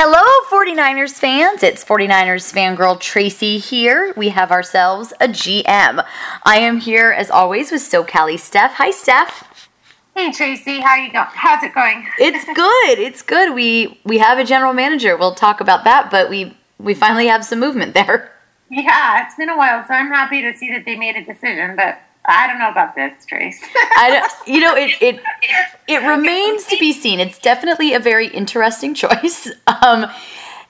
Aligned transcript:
Hello, 0.00 0.22
49ers 0.48 1.14
fans. 1.14 1.64
It's 1.64 1.84
49ers 1.84 2.54
fangirl 2.54 3.00
Tracy 3.00 3.58
here. 3.58 4.14
We 4.16 4.28
have 4.28 4.52
ourselves 4.52 5.12
a 5.20 5.26
GM. 5.26 6.06
I 6.44 6.58
am 6.58 6.78
here 6.78 7.10
as 7.10 7.32
always 7.32 7.72
with 7.72 7.80
SoCali 7.80 8.38
Steph. 8.38 8.74
Hi, 8.74 8.92
Steph. 8.92 9.68
Hey 10.14 10.30
Tracy, 10.30 10.78
how 10.78 10.94
you 10.94 11.10
going? 11.10 11.26
How's 11.30 11.64
it 11.64 11.74
going? 11.74 12.06
It's 12.16 12.44
good. 12.54 13.00
It's 13.00 13.22
good. 13.22 13.56
We 13.56 13.98
we 14.04 14.18
have 14.18 14.38
a 14.38 14.44
general 14.44 14.72
manager. 14.72 15.16
We'll 15.16 15.34
talk 15.34 15.60
about 15.60 15.82
that, 15.82 16.12
but 16.12 16.30
we 16.30 16.56
we 16.78 16.94
finally 16.94 17.26
have 17.26 17.44
some 17.44 17.58
movement 17.58 17.94
there. 17.94 18.32
Yeah, 18.70 19.26
it's 19.26 19.34
been 19.34 19.48
a 19.48 19.56
while, 19.56 19.84
so 19.84 19.94
I'm 19.94 20.12
happy 20.12 20.42
to 20.42 20.56
see 20.56 20.70
that 20.70 20.84
they 20.84 20.94
made 20.94 21.16
a 21.16 21.24
decision, 21.24 21.74
but 21.74 21.98
I 22.28 22.46
don't 22.46 22.58
know 22.58 22.70
about 22.70 22.94
this, 22.94 23.24
Trace. 23.24 23.60
I 23.96 24.10
don't, 24.10 24.48
you 24.48 24.60
know, 24.60 24.76
it, 24.76 24.90
it 25.00 25.22
it 25.88 26.06
remains 26.06 26.66
to 26.66 26.76
be 26.78 26.92
seen. 26.92 27.20
It's 27.20 27.38
definitely 27.38 27.94
a 27.94 28.00
very 28.00 28.28
interesting 28.28 28.94
choice. 29.02 29.50
Um, 29.66 30.06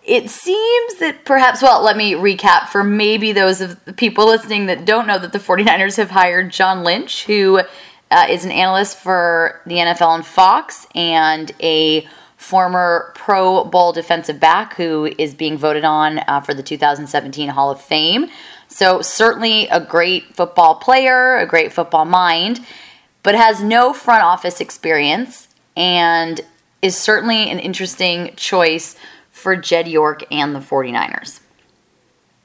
it 0.05 0.31
seems 0.31 0.95
that 1.01 1.27
perhaps, 1.27 1.61
well, 1.61 1.83
let 1.83 1.97
me 1.97 2.13
recap 2.13 2.69
for 2.69 2.83
maybe 2.83 3.33
those 3.33 3.61
of 3.61 3.85
the 3.85 3.93
people 3.93 4.27
listening 4.27 4.67
that 4.67 4.87
don't 4.87 5.07
know 5.07 5.19
that 5.19 5.33
the 5.33 5.39
49ers 5.39 5.99
have 5.99 6.11
hired 6.11 6.51
John 6.51 6.83
Lynch, 6.83 7.27
who 7.27 7.61
uh, 8.11 8.27
is 8.31 8.45
an 8.45 8.51
analyst 8.51 8.97
for 8.97 9.61
the 9.67 9.75
NFL 9.75 10.15
and 10.15 10.25
Fox 10.25 10.87
and 10.95 11.53
a 11.61 12.07
former 12.39 13.13
Pro 13.17 13.65
Bowl 13.65 13.93
defensive 13.93 14.41
back 14.41 14.77
who 14.77 15.13
is 15.19 15.35
being 15.35 15.59
voted 15.59 15.85
on 15.85 16.21
uh, 16.21 16.41
for 16.41 16.55
the 16.55 16.63
2017 16.63 17.51
Hall 17.51 17.71
of 17.71 17.81
Fame. 17.81 18.31
So, 18.69 19.01
certainly 19.01 19.67
a 19.69 19.81
great 19.81 20.37
football 20.37 20.77
player, 20.77 21.37
a 21.37 21.47
great 21.47 21.73
football 21.73 22.05
mind, 22.05 22.61
but 23.23 23.35
has 23.35 23.63
no 23.63 23.93
front 23.93 24.23
office 24.23 24.61
experience 24.61 25.49
and 25.77 26.41
is 26.83 26.97
certainly 26.97 27.51
an 27.51 27.59
interesting 27.59 28.35
choice 28.37 28.97
for 29.31 29.57
Jed 29.57 29.89
York 29.89 30.25
and 30.31 30.55
the 30.55 30.61
49ers. 30.61 31.41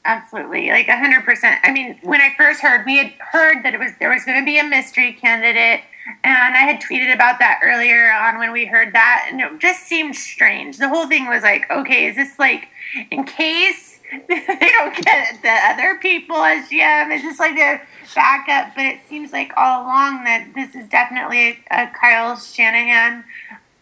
Absolutely, 0.06 0.70
like 0.70 0.88
100%. 0.88 1.60
I 1.64 1.72
mean, 1.72 1.98
when 2.04 2.20
I 2.20 2.34
first 2.38 2.62
heard, 2.62 2.86
we 2.86 2.98
had 2.98 3.14
heard 3.20 3.64
that 3.64 3.74
it 3.74 3.80
was 3.80 3.92
there 4.00 4.10
was 4.10 4.26
going 4.26 4.40
to 4.40 4.46
be 4.46 4.60
a 4.60 4.64
mystery 4.64 5.14
candidate, 5.14 5.82
and 6.24 6.56
I 6.56 6.60
had 6.60 6.82
tweeted 6.82 7.14
about 7.14 7.40
that 7.40 7.62
earlier 7.64 8.12
on 8.12 8.38
when 8.38 8.52
we 8.52 8.66
heard 8.66 8.94
that, 8.94 9.28
and 9.32 9.40
it 9.40 9.60
just 9.60 9.84
seemed 9.84 10.16
strange. 10.16 10.78
The 10.78 10.90
whole 10.90 11.08
thing 11.08 11.28
was 11.28 11.42
like, 11.42 11.70
okay, 11.72 12.08
is 12.08 12.18
this 12.18 12.38
like 12.38 12.68
in 13.12 13.24
case 13.24 13.93
they 14.28 14.70
don't 14.72 14.96
get 15.04 15.42
the 15.42 15.50
other 15.50 15.98
people 15.98 16.38
as 16.38 16.70
GM. 16.70 17.14
It's 17.14 17.24
just 17.24 17.40
like 17.40 17.58
a 17.58 17.82
backup, 18.14 18.76
but 18.76 18.86
it 18.86 19.00
seems 19.08 19.32
like 19.32 19.52
all 19.58 19.84
along 19.84 20.24
that 20.26 20.52
this 20.56 20.76
is 20.76 20.88
definitely 20.90 21.64
a, 21.72 21.84
a 21.84 21.92
Kyle 22.00 22.38
Shanahan 22.38 23.24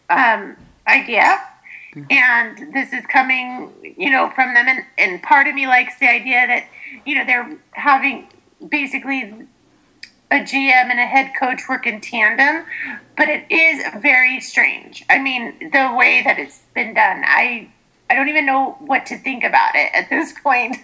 um, 0.08 0.56
idea. 0.86 1.40
Mm-hmm. 1.94 2.10
And 2.10 2.74
this 2.74 2.92
is 2.92 3.04
coming, 3.06 3.70
you 3.98 4.10
know, 4.10 4.30
from 4.34 4.54
them. 4.54 4.66
And, 4.66 4.84
and 4.96 5.22
part 5.22 5.46
of 5.46 5.54
me 5.54 5.66
likes 5.66 5.98
the 5.98 6.08
idea 6.08 6.46
that, 6.46 6.66
you 7.04 7.14
know, 7.14 7.26
they're 7.26 7.58
having 7.72 8.28
basically 8.66 9.46
a 10.30 10.36
GM 10.36 10.90
and 10.90 10.98
a 10.98 11.04
head 11.04 11.32
coach 11.38 11.68
work 11.68 11.86
in 11.86 12.00
tandem, 12.00 12.64
but 13.16 13.28
it 13.28 13.44
is 13.50 13.84
very 14.00 14.40
strange. 14.40 15.04
I 15.10 15.18
mean, 15.18 15.70
the 15.70 15.94
way 15.94 16.22
that 16.24 16.38
it's 16.38 16.62
been 16.74 16.94
done. 16.94 17.22
I 17.26 17.68
I 18.12 18.14
don't 18.14 18.28
even 18.28 18.44
know 18.44 18.76
what 18.80 19.06
to 19.06 19.16
think 19.16 19.42
about 19.42 19.74
it 19.74 19.90
at 19.94 20.10
this 20.10 20.34
point. 20.38 20.76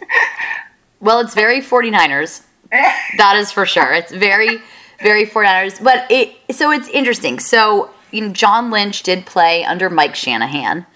well, 1.00 1.20
it's 1.20 1.34
very 1.34 1.60
49ers. 1.60 2.42
that 2.70 3.36
is 3.36 3.52
for 3.52 3.66
sure. 3.66 3.92
It's 3.92 4.10
very, 4.10 4.62
very 5.02 5.26
49ers. 5.26 5.84
But 5.84 6.10
it, 6.10 6.34
so 6.52 6.70
it's 6.70 6.88
interesting. 6.88 7.38
So, 7.38 7.90
you 8.12 8.22
know, 8.22 8.32
John 8.32 8.70
Lynch 8.70 9.02
did 9.02 9.26
play 9.26 9.62
under 9.62 9.90
Mike 9.90 10.14
Shanahan. 10.14 10.86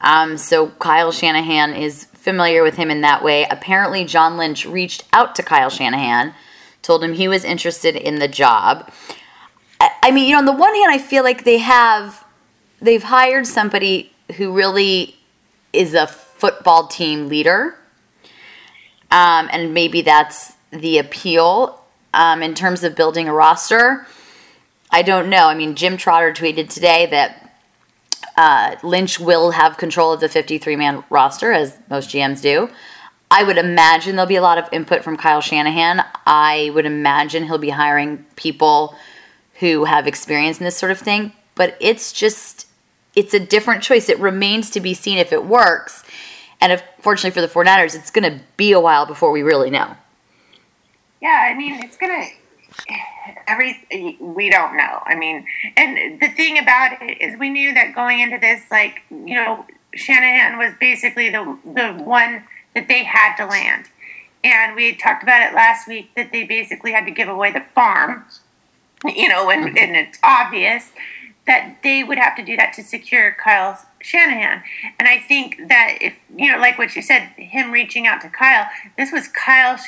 Um, 0.00 0.36
so 0.36 0.70
Kyle 0.80 1.12
Shanahan 1.12 1.74
is 1.74 2.06
familiar 2.06 2.64
with 2.64 2.74
him 2.74 2.90
in 2.90 3.02
that 3.02 3.22
way. 3.22 3.46
Apparently, 3.48 4.04
John 4.04 4.36
Lynch 4.36 4.66
reached 4.66 5.04
out 5.12 5.36
to 5.36 5.44
Kyle 5.44 5.70
Shanahan, 5.70 6.34
told 6.82 7.04
him 7.04 7.12
he 7.12 7.28
was 7.28 7.44
interested 7.44 7.94
in 7.94 8.16
the 8.16 8.26
job. 8.26 8.90
I, 9.80 9.90
I 10.02 10.10
mean, 10.10 10.26
you 10.26 10.32
know, 10.32 10.38
on 10.38 10.44
the 10.44 10.52
one 10.52 10.74
hand, 10.74 10.90
I 10.90 10.98
feel 10.98 11.22
like 11.22 11.44
they 11.44 11.58
have 11.58 12.24
they've 12.82 13.04
hired 13.04 13.46
somebody 13.46 14.10
who 14.36 14.52
really 14.52 15.17
is 15.72 15.94
a 15.94 16.06
football 16.06 16.86
team 16.86 17.28
leader. 17.28 17.76
Um, 19.10 19.48
and 19.50 19.74
maybe 19.74 20.02
that's 20.02 20.52
the 20.70 20.98
appeal 20.98 21.82
um, 22.14 22.42
in 22.42 22.54
terms 22.54 22.84
of 22.84 22.94
building 22.94 23.28
a 23.28 23.32
roster. 23.32 24.06
I 24.90 25.02
don't 25.02 25.28
know. 25.28 25.46
I 25.46 25.54
mean, 25.54 25.74
Jim 25.74 25.96
Trotter 25.96 26.32
tweeted 26.32 26.68
today 26.68 27.06
that 27.06 27.48
uh, 28.36 28.76
Lynch 28.82 29.18
will 29.18 29.50
have 29.50 29.76
control 29.76 30.12
of 30.12 30.20
the 30.20 30.28
53 30.28 30.76
man 30.76 31.04
roster, 31.10 31.52
as 31.52 31.76
most 31.90 32.10
GMs 32.10 32.40
do. 32.40 32.70
I 33.30 33.42
would 33.42 33.58
imagine 33.58 34.16
there'll 34.16 34.28
be 34.28 34.36
a 34.36 34.42
lot 34.42 34.58
of 34.58 34.68
input 34.72 35.04
from 35.04 35.16
Kyle 35.16 35.42
Shanahan. 35.42 36.02
I 36.24 36.70
would 36.74 36.86
imagine 36.86 37.44
he'll 37.44 37.58
be 37.58 37.70
hiring 37.70 38.24
people 38.36 38.94
who 39.54 39.84
have 39.84 40.06
experience 40.06 40.58
in 40.58 40.64
this 40.64 40.78
sort 40.78 40.92
of 40.92 40.98
thing. 40.98 41.32
But 41.54 41.76
it's 41.80 42.12
just 42.12 42.67
it's 43.18 43.34
a 43.34 43.40
different 43.40 43.82
choice. 43.82 44.08
It 44.08 44.20
remains 44.20 44.70
to 44.70 44.80
be 44.80 44.94
seen 44.94 45.18
if 45.18 45.32
it 45.32 45.44
works. 45.44 46.04
And 46.60 46.70
if, 46.70 46.84
fortunately 47.00 47.32
for 47.32 47.40
the 47.40 47.52
49ers, 47.52 47.96
it's 47.96 48.12
going 48.12 48.30
to 48.30 48.40
be 48.56 48.70
a 48.70 48.78
while 48.78 49.06
before 49.06 49.32
we 49.32 49.42
really 49.42 49.70
know. 49.70 49.96
Yeah, 51.20 51.48
I 51.50 51.58
mean, 51.58 51.82
it's 51.82 51.96
going 51.96 52.12
to 52.12 52.94
every 53.48 54.16
we 54.20 54.48
don't 54.48 54.76
know. 54.76 55.02
I 55.04 55.16
mean, 55.16 55.44
and 55.76 56.20
the 56.20 56.28
thing 56.28 56.58
about 56.58 57.02
it 57.02 57.20
is 57.20 57.36
we 57.40 57.50
knew 57.50 57.74
that 57.74 57.92
going 57.92 58.20
into 58.20 58.38
this 58.38 58.62
like, 58.70 59.02
you 59.10 59.34
know, 59.34 59.66
Shanahan 59.94 60.56
was 60.56 60.74
basically 60.78 61.28
the 61.28 61.58
the 61.64 61.94
one 62.04 62.44
that 62.74 62.86
they 62.86 63.02
had 63.02 63.34
to 63.38 63.46
land. 63.46 63.86
And 64.44 64.76
we 64.76 64.94
talked 64.94 65.24
about 65.24 65.50
it 65.50 65.56
last 65.56 65.88
week 65.88 66.14
that 66.14 66.30
they 66.30 66.44
basically 66.44 66.92
had 66.92 67.04
to 67.06 67.10
give 67.10 67.28
away 67.28 67.52
the 67.52 67.64
farm. 67.74 68.24
You 69.04 69.28
know, 69.28 69.50
and, 69.50 69.76
and 69.78 69.96
it's 69.96 70.18
obvious 70.22 70.92
that 71.48 71.78
they 71.82 72.04
would 72.04 72.18
have 72.18 72.36
to 72.36 72.44
do 72.44 72.56
that 72.56 72.74
to 72.74 72.82
secure 72.82 73.34
Kyle 73.42 73.82
Shanahan. 74.00 74.62
And 74.98 75.08
I 75.08 75.18
think 75.18 75.68
that 75.68 75.96
if, 76.00 76.14
you 76.36 76.52
know, 76.52 76.58
like 76.58 76.76
what 76.76 76.94
you 76.94 77.00
said, 77.00 77.22
him 77.36 77.72
reaching 77.72 78.06
out 78.06 78.20
to 78.20 78.28
Kyle, 78.28 78.66
this 78.98 79.10
was 79.10 79.28
Kyle 79.28 79.78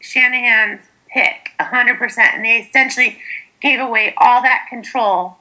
Shanahan's 0.00 0.82
pick, 1.10 1.52
100%. 1.58 2.18
And 2.18 2.44
they 2.44 2.58
essentially 2.58 3.18
gave 3.60 3.80
away 3.80 4.14
all 4.18 4.42
that 4.42 4.66
control, 4.68 5.38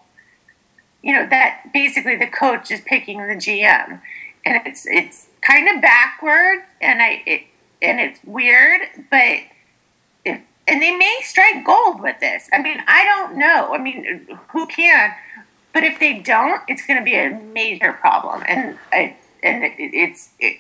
you 1.04 1.14
know, 1.14 1.28
that 1.30 1.70
basically 1.74 2.16
the 2.16 2.28
coach 2.28 2.72
is 2.72 2.80
picking 2.86 3.20
the 3.28 3.36
GM. 3.36 4.02
And 4.46 4.62
it's, 4.66 4.88
it's 4.88 5.28
kind 5.42 5.68
of 5.68 5.82
backwards 5.82 6.66
and 6.82 7.02
I, 7.02 7.24
it, 7.26 7.42
and 7.82 8.00
it's 8.00 8.22
weird, 8.24 8.82
but 9.12 9.40
if, 10.24 10.42
and 10.66 10.82
they 10.82 10.96
may 10.96 11.20
strike 11.24 11.66
gold 11.66 12.02
with 12.02 12.22
this. 12.22 12.48
I 12.54 12.62
mean, 12.62 12.82
I 12.88 13.04
don't 13.04 13.38
know. 13.38 13.74
I 13.74 13.78
mean, 13.78 14.28
who 14.50 14.66
can? 14.68 15.14
But 15.78 15.84
if 15.84 16.00
they 16.00 16.18
don't, 16.18 16.60
it's 16.68 16.84
going 16.88 16.98
to 16.98 17.06
be 17.06 17.14
a 17.14 17.30
major 17.54 17.94
problem, 17.94 18.42
and 18.48 18.80
I, 18.92 19.16
and 19.44 19.64
it, 19.64 19.74
it's 19.78 20.30
it, 20.40 20.58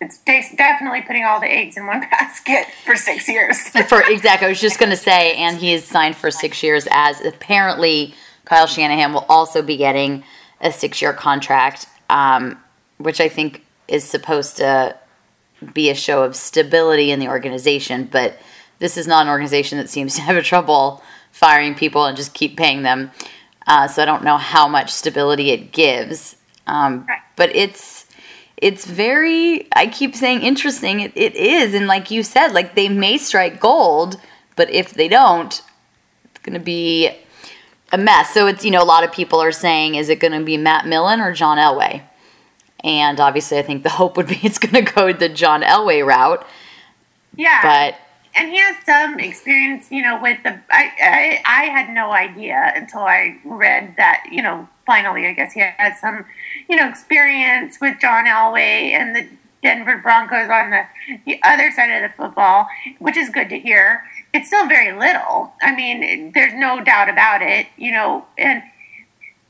it's 0.00 0.20
definitely 0.54 1.02
putting 1.02 1.24
all 1.24 1.40
the 1.40 1.50
eggs 1.50 1.76
in 1.76 1.84
one 1.84 1.98
basket 2.12 2.66
for 2.84 2.94
six 2.94 3.28
years. 3.28 3.58
for 3.88 4.02
exactly, 4.02 4.46
I 4.46 4.50
was 4.50 4.60
just 4.60 4.78
going 4.78 4.90
to 4.90 4.96
say, 4.96 5.34
and 5.34 5.56
he 5.56 5.72
is 5.72 5.84
signed 5.84 6.14
for 6.14 6.30
six 6.30 6.62
years. 6.62 6.86
As 6.92 7.20
apparently, 7.22 8.14
Kyle 8.44 8.68
Shanahan 8.68 9.12
will 9.12 9.26
also 9.28 9.62
be 9.62 9.76
getting 9.76 10.22
a 10.60 10.70
six-year 10.70 11.14
contract, 11.14 11.86
um, 12.08 12.56
which 12.98 13.20
I 13.20 13.28
think 13.28 13.64
is 13.88 14.04
supposed 14.04 14.58
to 14.58 14.96
be 15.74 15.90
a 15.90 15.94
show 15.96 16.22
of 16.22 16.36
stability 16.36 17.10
in 17.10 17.18
the 17.18 17.26
organization. 17.26 18.04
But 18.04 18.38
this 18.78 18.96
is 18.96 19.08
not 19.08 19.22
an 19.22 19.28
organization 19.28 19.78
that 19.78 19.90
seems 19.90 20.14
to 20.14 20.20
have 20.20 20.36
a 20.36 20.42
trouble 20.42 21.02
firing 21.32 21.74
people 21.74 22.04
and 22.04 22.16
just 22.16 22.32
keep 22.32 22.56
paying 22.56 22.82
them. 22.82 23.10
Uh, 23.66 23.88
so 23.88 24.02
I 24.02 24.04
don't 24.04 24.24
know 24.24 24.36
how 24.36 24.68
much 24.68 24.90
stability 24.90 25.50
it 25.50 25.72
gives. 25.72 26.36
Um, 26.66 27.06
right. 27.08 27.20
But 27.36 27.54
it's 27.54 28.06
it's 28.56 28.86
very 28.86 29.68
I 29.74 29.86
keep 29.88 30.14
saying 30.14 30.42
interesting. 30.42 31.00
It, 31.00 31.12
it 31.16 31.34
is, 31.34 31.74
and 31.74 31.86
like 31.86 32.10
you 32.10 32.22
said, 32.22 32.52
like 32.52 32.74
they 32.74 32.88
may 32.88 33.18
strike 33.18 33.60
gold, 33.60 34.20
but 34.56 34.70
if 34.70 34.94
they 34.94 35.08
don't, 35.08 35.62
it's 36.24 36.40
going 36.42 36.54
to 36.54 36.64
be 36.64 37.10
a 37.92 37.98
mess. 37.98 38.32
So 38.32 38.46
it's 38.46 38.64
you 38.64 38.70
know 38.70 38.82
a 38.82 38.84
lot 38.84 39.04
of 39.04 39.12
people 39.12 39.40
are 39.40 39.52
saying, 39.52 39.96
is 39.96 40.08
it 40.08 40.20
going 40.20 40.38
to 40.38 40.44
be 40.44 40.56
Matt 40.56 40.86
Millen 40.86 41.20
or 41.20 41.32
John 41.32 41.58
Elway? 41.58 42.02
And 42.84 43.20
obviously, 43.20 43.58
I 43.58 43.62
think 43.62 43.82
the 43.82 43.88
hope 44.00 44.16
would 44.16 44.28
be 44.28 44.38
it's 44.42 44.58
going 44.58 44.84
to 44.84 44.92
go 44.92 45.12
the 45.12 45.28
John 45.28 45.62
Elway 45.62 46.04
route. 46.06 46.46
Yeah. 47.34 47.62
But 47.62 47.96
and 48.34 48.50
he 48.50 48.58
has 48.58 48.76
some 48.84 49.18
experience, 49.20 49.90
you 49.90 50.02
know, 50.02 50.20
with 50.20 50.42
the. 50.42 50.60
I, 50.70 50.90
I 51.00 51.42
I 51.44 51.64
had 51.64 51.92
no 51.92 52.12
idea 52.12 52.72
until 52.74 53.00
I 53.00 53.38
read 53.44 53.94
that, 53.96 54.24
you 54.30 54.42
know, 54.42 54.68
finally, 54.86 55.26
I 55.26 55.32
guess 55.32 55.52
he 55.52 55.60
has 55.60 56.00
some, 56.00 56.24
you 56.68 56.76
know, 56.76 56.88
experience 56.88 57.78
with 57.80 58.00
John 58.00 58.26
Elway 58.26 58.92
and 58.92 59.14
the 59.14 59.28
Denver 59.62 59.98
Broncos 59.98 60.50
on 60.50 60.70
the, 60.70 60.84
the 61.24 61.40
other 61.44 61.70
side 61.70 61.90
of 61.90 62.02
the 62.02 62.16
football, 62.16 62.66
which 62.98 63.16
is 63.16 63.30
good 63.30 63.48
to 63.50 63.58
hear. 63.58 64.02
It's 64.34 64.48
still 64.48 64.66
very 64.66 64.92
little. 64.98 65.52
I 65.62 65.74
mean, 65.74 66.32
there's 66.32 66.54
no 66.54 66.82
doubt 66.82 67.08
about 67.08 67.42
it, 67.42 67.66
you 67.76 67.92
know, 67.92 68.26
and 68.36 68.62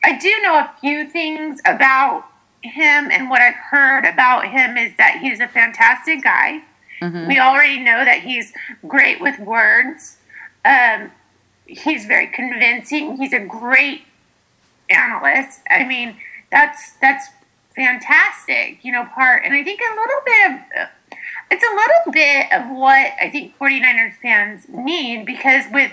I 0.04 0.18
do 0.18 0.30
know 0.42 0.56
a 0.56 0.70
few 0.80 1.08
things 1.08 1.60
about 1.64 2.24
him 2.62 3.10
and 3.10 3.30
what 3.30 3.40
I've 3.40 3.54
heard 3.54 4.04
about 4.04 4.46
him 4.46 4.76
is 4.76 4.96
that 4.96 5.18
he's 5.20 5.40
a 5.40 5.48
fantastic 5.48 6.22
guy. 6.22 6.62
Mm-hmm. 7.02 7.28
We 7.28 7.38
already 7.38 7.80
know 7.80 8.04
that 8.04 8.22
he's 8.22 8.52
great 8.86 9.20
with 9.20 9.38
words. 9.40 10.18
Um, 10.64 11.10
he's 11.66 12.06
very 12.06 12.28
convincing. 12.28 13.16
He's 13.16 13.32
a 13.32 13.44
great 13.44 14.02
analyst. 14.88 15.60
I 15.70 15.84
mean, 15.84 16.16
that's 16.50 16.94
that's 17.00 17.28
fantastic. 17.74 18.84
You 18.84 18.92
know, 18.92 19.04
part 19.14 19.44
and 19.44 19.54
I 19.54 19.64
think 19.64 19.80
a 19.80 19.94
little 19.94 20.20
bit 20.24 20.50
of 20.52 20.88
it's 21.50 21.64
a 21.64 21.74
little 21.74 22.12
bit 22.12 22.52
of 22.52 22.76
what 22.76 23.12
I 23.20 23.28
think 23.30 23.58
49ers 23.58 24.16
fans 24.22 24.66
need 24.68 25.26
because 25.26 25.64
with 25.72 25.92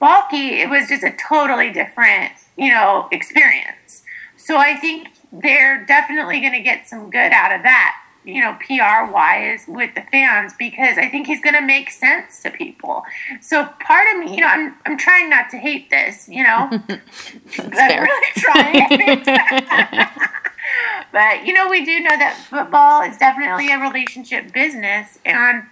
Baalke, 0.00 0.32
it 0.32 0.70
was 0.70 0.88
just 0.88 1.02
a 1.02 1.12
totally 1.12 1.72
different, 1.72 2.32
you 2.56 2.70
know, 2.70 3.08
experience. 3.10 4.02
So 4.36 4.56
I 4.56 4.76
think 4.76 5.08
they're 5.32 5.84
definitely 5.84 6.40
going 6.40 6.52
to 6.52 6.60
get 6.60 6.88
some 6.88 7.10
good 7.10 7.32
out 7.32 7.52
of 7.52 7.62
that, 7.62 7.96
you 8.26 8.40
know, 8.40 8.56
PR 8.66 9.10
wise 9.12 9.64
with 9.68 9.94
the 9.94 10.02
fans 10.10 10.52
because 10.58 10.98
I 10.98 11.08
think 11.08 11.26
he's 11.26 11.40
going 11.40 11.54
to 11.54 11.62
make 11.62 11.90
sense 11.90 12.42
to 12.42 12.50
people. 12.50 13.04
So 13.40 13.64
part 13.80 14.06
of 14.12 14.20
me, 14.20 14.34
you 14.34 14.40
know, 14.40 14.48
I'm 14.48 14.74
I'm 14.84 14.98
trying 14.98 15.30
not 15.30 15.48
to 15.50 15.58
hate 15.58 15.90
this, 15.90 16.28
you 16.28 16.42
know, 16.42 16.68
I'm 17.58 18.02
really 18.02 18.32
trying. 18.34 19.24
but 21.12 21.46
you 21.46 21.52
know, 21.52 21.68
we 21.70 21.84
do 21.84 22.00
know 22.00 22.16
that 22.18 22.44
football 22.50 23.02
is 23.02 23.16
definitely 23.16 23.70
a 23.72 23.78
relationship 23.78 24.52
business, 24.52 25.18
and 25.24 25.64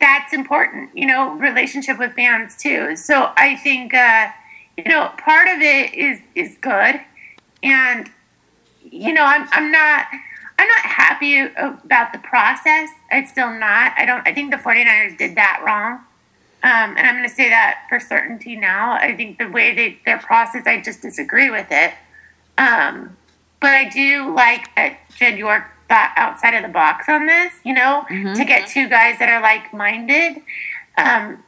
that's 0.00 0.32
important. 0.32 0.96
You 0.96 1.06
know, 1.06 1.34
relationship 1.34 1.98
with 1.98 2.12
fans 2.12 2.56
too. 2.56 2.96
So 2.96 3.32
I 3.36 3.56
think. 3.56 3.92
uh 3.92 4.28
you 4.76 4.84
know, 4.84 5.10
part 5.18 5.48
of 5.48 5.60
it 5.60 5.94
is 5.94 6.20
is 6.34 6.56
good, 6.60 7.00
and 7.62 8.10
you 8.82 9.12
know, 9.12 9.22
I'm 9.22 9.48
I'm 9.52 9.70
not 9.70 10.06
I'm 10.58 10.68
not 10.68 10.84
happy 10.84 11.40
about 11.40 12.12
the 12.12 12.18
process. 12.18 12.90
It's 13.10 13.30
still 13.30 13.50
not. 13.50 13.92
I 13.96 14.04
don't. 14.06 14.26
I 14.26 14.34
think 14.34 14.50
the 14.50 14.58
49ers 14.58 15.18
did 15.18 15.34
that 15.36 15.62
wrong. 15.64 16.04
Um, 16.64 16.96
and 16.96 17.00
I'm 17.00 17.16
going 17.16 17.28
to 17.28 17.34
say 17.34 17.48
that 17.48 17.86
for 17.88 17.98
certainty 17.98 18.54
now. 18.54 18.92
I 18.92 19.16
think 19.16 19.38
the 19.38 19.48
way 19.48 19.74
they 19.74 19.98
their 20.04 20.18
process, 20.18 20.66
I 20.66 20.80
just 20.80 21.02
disagree 21.02 21.50
with 21.50 21.66
it. 21.70 21.94
Um, 22.56 23.16
but 23.60 23.70
I 23.70 23.88
do 23.88 24.32
like 24.34 24.74
that 24.76 24.98
Jed 25.16 25.38
York 25.38 25.64
thought 25.88 26.12
outside 26.16 26.54
of 26.54 26.62
the 26.62 26.68
box 26.68 27.08
on 27.08 27.26
this. 27.26 27.52
You 27.64 27.74
know, 27.74 28.04
mm-hmm. 28.08 28.34
to 28.34 28.44
get 28.44 28.68
two 28.68 28.88
guys 28.88 29.18
that 29.18 29.28
are 29.28 29.42
like 29.42 29.74
minded. 29.74 30.42
Um, 30.96 31.42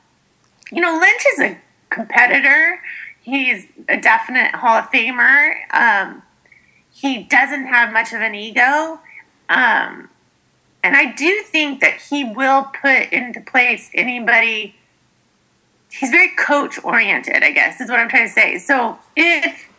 you 0.73 0.81
know, 0.81 0.99
Lynch 0.99 1.23
is 1.35 1.41
a 1.41 1.59
competitor. 1.91 2.81
He's 3.23 3.67
a 3.89 4.01
definite 4.01 4.55
Hall 4.57 4.77
of 4.77 4.91
Famer. 4.91 5.55
He 6.95 7.25
doesn't 7.25 7.67
have 7.67 7.93
much 7.93 8.13
of 8.13 8.21
an 8.21 8.35
ego. 8.35 9.01
Um, 9.49 10.09
and 10.83 10.97
I 10.97 11.13
do 11.13 11.43
think 11.43 11.81
that 11.81 12.01
he 12.09 12.25
will 12.25 12.71
put 12.81 13.13
into 13.13 13.41
place 13.41 13.91
anybody. 13.93 14.77
He's 15.91 16.11
very 16.11 16.31
coach 16.37 16.79
oriented, 16.85 17.43
I 17.43 17.51
guess, 17.51 17.81
is 17.81 17.91
what 17.91 17.99
I'm 17.99 18.09
trying 18.09 18.29
to 18.29 18.33
say. 18.33 18.59
So 18.59 18.99
if 19.17 19.73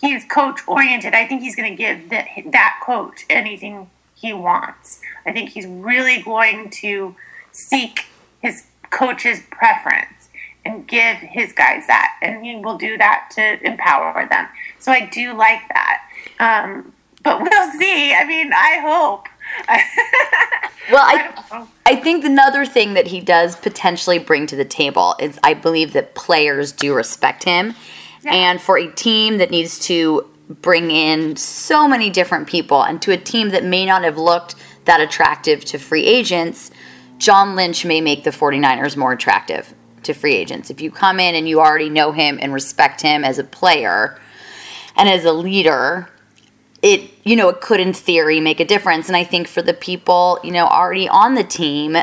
he's 0.00 0.24
coach 0.24 0.60
oriented, 0.66 1.14
I 1.14 1.26
think 1.26 1.42
he's 1.42 1.54
going 1.54 1.70
to 1.70 1.76
give 1.76 2.08
that, 2.10 2.28
that 2.46 2.80
coach 2.82 3.26
anything 3.28 3.90
he 4.14 4.32
wants. 4.32 5.00
I 5.26 5.32
think 5.32 5.50
he's 5.50 5.66
really 5.66 6.22
going 6.22 6.70
to 6.70 7.16
seek 7.50 8.06
his 8.40 8.64
coach's 8.90 9.40
preference 9.50 10.30
and 10.64 10.86
give 10.86 11.16
his 11.16 11.52
guys 11.52 11.86
that. 11.86 12.16
And 12.22 12.44
he 12.44 12.56
will 12.56 12.78
do 12.78 12.96
that 12.96 13.30
to 13.32 13.66
empower 13.66 14.26
them. 14.28 14.48
So 14.78 14.92
I 14.92 15.06
do 15.06 15.36
like 15.36 15.68
that. 15.68 16.02
Um, 16.42 16.92
but 17.22 17.40
we'll 17.40 17.70
see. 17.72 18.12
I 18.12 18.24
mean, 18.24 18.52
I 18.52 18.78
hope. 18.80 19.28
well, 20.90 21.04
I, 21.04 21.66
I 21.86 21.96
think 21.96 22.24
another 22.24 22.66
thing 22.66 22.94
that 22.94 23.06
he 23.06 23.20
does 23.20 23.54
potentially 23.56 24.18
bring 24.18 24.46
to 24.48 24.56
the 24.56 24.64
table 24.64 25.14
is 25.20 25.38
I 25.44 25.54
believe 25.54 25.92
that 25.92 26.14
players 26.14 26.72
do 26.72 26.94
respect 26.94 27.44
him. 27.44 27.74
Yeah. 28.24 28.34
And 28.34 28.60
for 28.60 28.76
a 28.76 28.90
team 28.90 29.38
that 29.38 29.50
needs 29.50 29.78
to 29.86 30.28
bring 30.48 30.90
in 30.90 31.36
so 31.36 31.86
many 31.86 32.10
different 32.10 32.48
people 32.48 32.82
and 32.82 33.00
to 33.02 33.12
a 33.12 33.16
team 33.16 33.50
that 33.50 33.64
may 33.64 33.86
not 33.86 34.02
have 34.02 34.18
looked 34.18 34.56
that 34.84 35.00
attractive 35.00 35.64
to 35.66 35.78
free 35.78 36.04
agents, 36.04 36.70
John 37.18 37.54
Lynch 37.54 37.84
may 37.84 38.00
make 38.00 38.24
the 38.24 38.30
49ers 38.30 38.96
more 38.96 39.12
attractive 39.12 39.74
to 40.02 40.12
free 40.12 40.34
agents. 40.34 40.70
If 40.70 40.80
you 40.80 40.90
come 40.90 41.20
in 41.20 41.36
and 41.36 41.48
you 41.48 41.60
already 41.60 41.88
know 41.88 42.10
him 42.10 42.38
and 42.42 42.52
respect 42.52 43.00
him 43.00 43.22
as 43.22 43.38
a 43.38 43.44
player 43.44 44.18
and 44.96 45.08
as 45.08 45.24
a 45.24 45.32
leader, 45.32 46.08
it 46.82 47.10
you 47.24 47.36
know 47.36 47.48
it 47.48 47.60
could 47.60 47.80
in 47.80 47.92
theory 47.92 48.40
make 48.40 48.60
a 48.60 48.64
difference. 48.64 49.08
And 49.08 49.16
i 49.16 49.24
think 49.24 49.48
for 49.48 49.62
the 49.62 49.74
people 49.74 50.38
you 50.44 50.50
know 50.50 50.66
already 50.66 51.08
on 51.08 51.34
the 51.34 51.44
team 51.44 51.96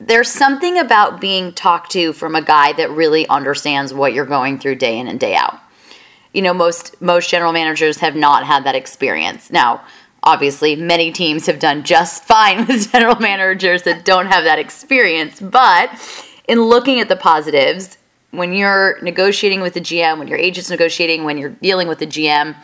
there's 0.00 0.30
something 0.30 0.78
about 0.78 1.20
being 1.20 1.52
talked 1.52 1.90
to 1.90 2.12
from 2.12 2.36
a 2.36 2.42
guy 2.42 2.72
that 2.74 2.90
really 2.90 3.26
understands 3.28 3.92
what 3.92 4.12
you're 4.12 4.24
going 4.24 4.58
through 4.58 4.76
day 4.76 4.96
in 4.96 5.08
and 5.08 5.18
day 5.18 5.34
out. 5.34 5.58
You 6.32 6.42
know 6.42 6.54
most 6.54 7.00
most 7.02 7.28
general 7.28 7.52
managers 7.52 7.98
have 7.98 8.14
not 8.14 8.44
had 8.44 8.64
that 8.64 8.74
experience. 8.74 9.50
Now 9.50 9.82
obviously 10.22 10.76
many 10.76 11.10
teams 11.10 11.46
have 11.46 11.58
done 11.58 11.82
just 11.82 12.24
fine 12.32 12.66
with 12.66 12.92
general 12.92 13.16
managers 13.16 13.82
that 13.82 14.04
don't 14.04 14.26
have 14.26 14.44
that 14.44 14.58
experience. 14.58 15.40
But 15.40 15.90
in 16.46 16.62
looking 16.62 17.00
at 17.00 17.08
the 17.08 17.16
positives 17.16 17.98
when 18.30 18.52
you're 18.52 19.00
negotiating 19.00 19.62
with 19.62 19.72
the 19.72 19.80
gm 19.80 20.18
when 20.18 20.28
your 20.28 20.36
agent's 20.36 20.68
negotiating 20.68 21.24
when 21.24 21.38
you're 21.38 21.50
dealing 21.50 21.88
with 21.88 21.98
the 21.98 22.06
gm 22.06 22.54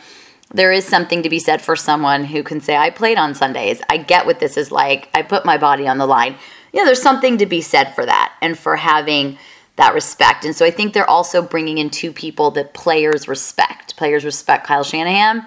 there 0.53 0.71
is 0.71 0.85
something 0.85 1.23
to 1.23 1.29
be 1.29 1.39
said 1.39 1.61
for 1.61 1.75
someone 1.75 2.25
who 2.25 2.43
can 2.43 2.61
say, 2.61 2.77
I 2.77 2.89
played 2.89 3.17
on 3.17 3.35
Sundays. 3.35 3.81
I 3.89 3.97
get 3.97 4.25
what 4.25 4.39
this 4.39 4.57
is 4.57 4.71
like. 4.71 5.09
I 5.13 5.21
put 5.21 5.45
my 5.45 5.57
body 5.57 5.87
on 5.87 5.97
the 5.97 6.05
line. 6.05 6.35
You 6.71 6.79
know, 6.79 6.85
there's 6.85 7.01
something 7.01 7.37
to 7.39 7.45
be 7.45 7.61
said 7.61 7.95
for 7.95 8.05
that 8.05 8.33
and 8.41 8.57
for 8.57 8.75
having 8.75 9.37
that 9.77 9.93
respect. 9.93 10.45
And 10.45 10.55
so 10.55 10.65
I 10.65 10.71
think 10.71 10.93
they're 10.93 11.09
also 11.09 11.41
bringing 11.41 11.77
in 11.77 11.89
two 11.89 12.11
people 12.11 12.51
that 12.51 12.73
players 12.73 13.27
respect. 13.27 13.97
Players 13.97 14.23
respect 14.23 14.67
Kyle 14.67 14.83
Shanahan. 14.83 15.45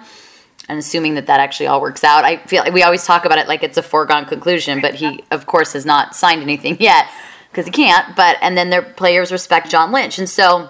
And 0.67 0.77
assuming 0.77 1.15
that 1.15 1.25
that 1.27 1.39
actually 1.39 1.65
all 1.65 1.81
works 1.81 2.03
out, 2.03 2.25
I 2.25 2.37
feel 2.37 2.61
like 2.63 2.73
we 2.73 2.83
always 2.83 3.03
talk 3.03 3.25
about 3.25 3.39
it 3.39 3.47
like 3.47 3.63
it's 3.63 3.77
a 3.77 3.81
foregone 3.81 4.25
conclusion, 4.25 4.81
but 4.81 4.93
he, 4.93 5.23
of 5.31 5.47
course, 5.47 5.73
has 5.73 5.83
not 5.83 6.15
signed 6.15 6.43
anything 6.43 6.77
yet 6.79 7.07
because 7.49 7.65
he 7.65 7.71
can't. 7.71 8.15
But, 8.15 8.37
and 8.41 8.55
then 8.55 8.69
their 8.69 8.83
players 8.83 9.31
respect 9.31 9.71
John 9.71 9.91
Lynch. 9.91 10.19
And 10.19 10.29
so 10.29 10.69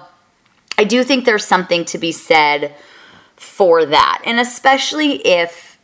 I 0.77 0.85
do 0.85 1.03
think 1.03 1.25
there's 1.25 1.43
something 1.43 1.83
to 1.85 1.97
be 1.97 2.13
said 2.13 2.73
for 3.39 3.85
that. 3.85 4.21
And 4.25 4.39
especially 4.39 5.25
if 5.25 5.79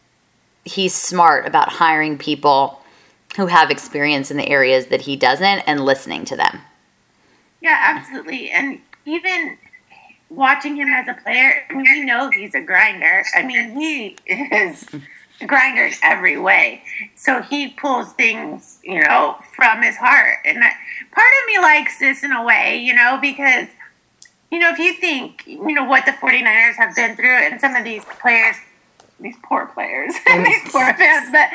he's 0.66 0.94
smart 0.94 1.48
about 1.48 1.70
hiring 1.70 2.18
people 2.18 2.82
who 3.38 3.48
have 3.48 3.72
experience 3.72 4.30
in 4.30 4.38
the 4.38 4.48
areas 4.48 4.88
that 4.88 5.02
he 5.02 5.16
doesn't 5.16 5.60
and 5.60 5.86
listening 5.86 6.26
to 6.26 6.36
them. 6.36 6.60
Yeah, 7.62 7.80
absolutely. 7.82 8.52
And 8.52 8.80
even 9.06 9.58
watching 10.30 10.76
him 10.76 10.90
as 10.90 11.08
a 11.08 11.14
player, 11.22 11.66
we 11.74 12.02
know 12.02 12.30
he's 12.30 12.54
a 12.56 12.62
grinder. 12.62 13.24
I 13.34 13.44
mean, 13.44 13.72
he 13.72 14.18
is 14.28 14.88
a 15.40 15.46
grinder 15.46 15.86
in 15.86 15.94
every 16.04 16.38
way. 16.38 16.84
So 17.16 17.42
he 17.42 17.70
pulls 17.70 18.12
things, 18.14 18.80
you 18.84 19.02
know, 19.02 19.38
from 19.56 19.82
his 19.82 19.96
heart. 19.96 20.40
And 20.46 20.58
part 20.60 21.32
of 21.42 21.48
me 21.48 21.60
likes 21.62 22.00
this 22.00 22.24
in 22.24 22.32
a 22.34 22.44
way, 22.44 22.78
you 22.78 22.94
know, 22.94 23.18
because– 23.22 23.68
you 24.52 24.60
know, 24.60 24.70
if 24.72 24.80
you 24.80 24.94
think, 24.94 25.44
you 25.46 25.74
know, 25.74 25.84
what 25.84 26.06
the 26.06 26.12
49ers 26.12 26.76
have 26.76 26.96
been 26.96 27.16
through 27.16 27.38
and 27.38 27.60
some 27.60 27.76
of 27.76 27.84
these 27.84 28.06
players, 28.06 28.56
these 29.20 29.36
poor 29.44 29.66
players, 29.68 30.14
and 30.30 30.46
these 30.46 30.62
poor 30.72 30.94
fans, 30.94 31.30
but, 31.32 31.50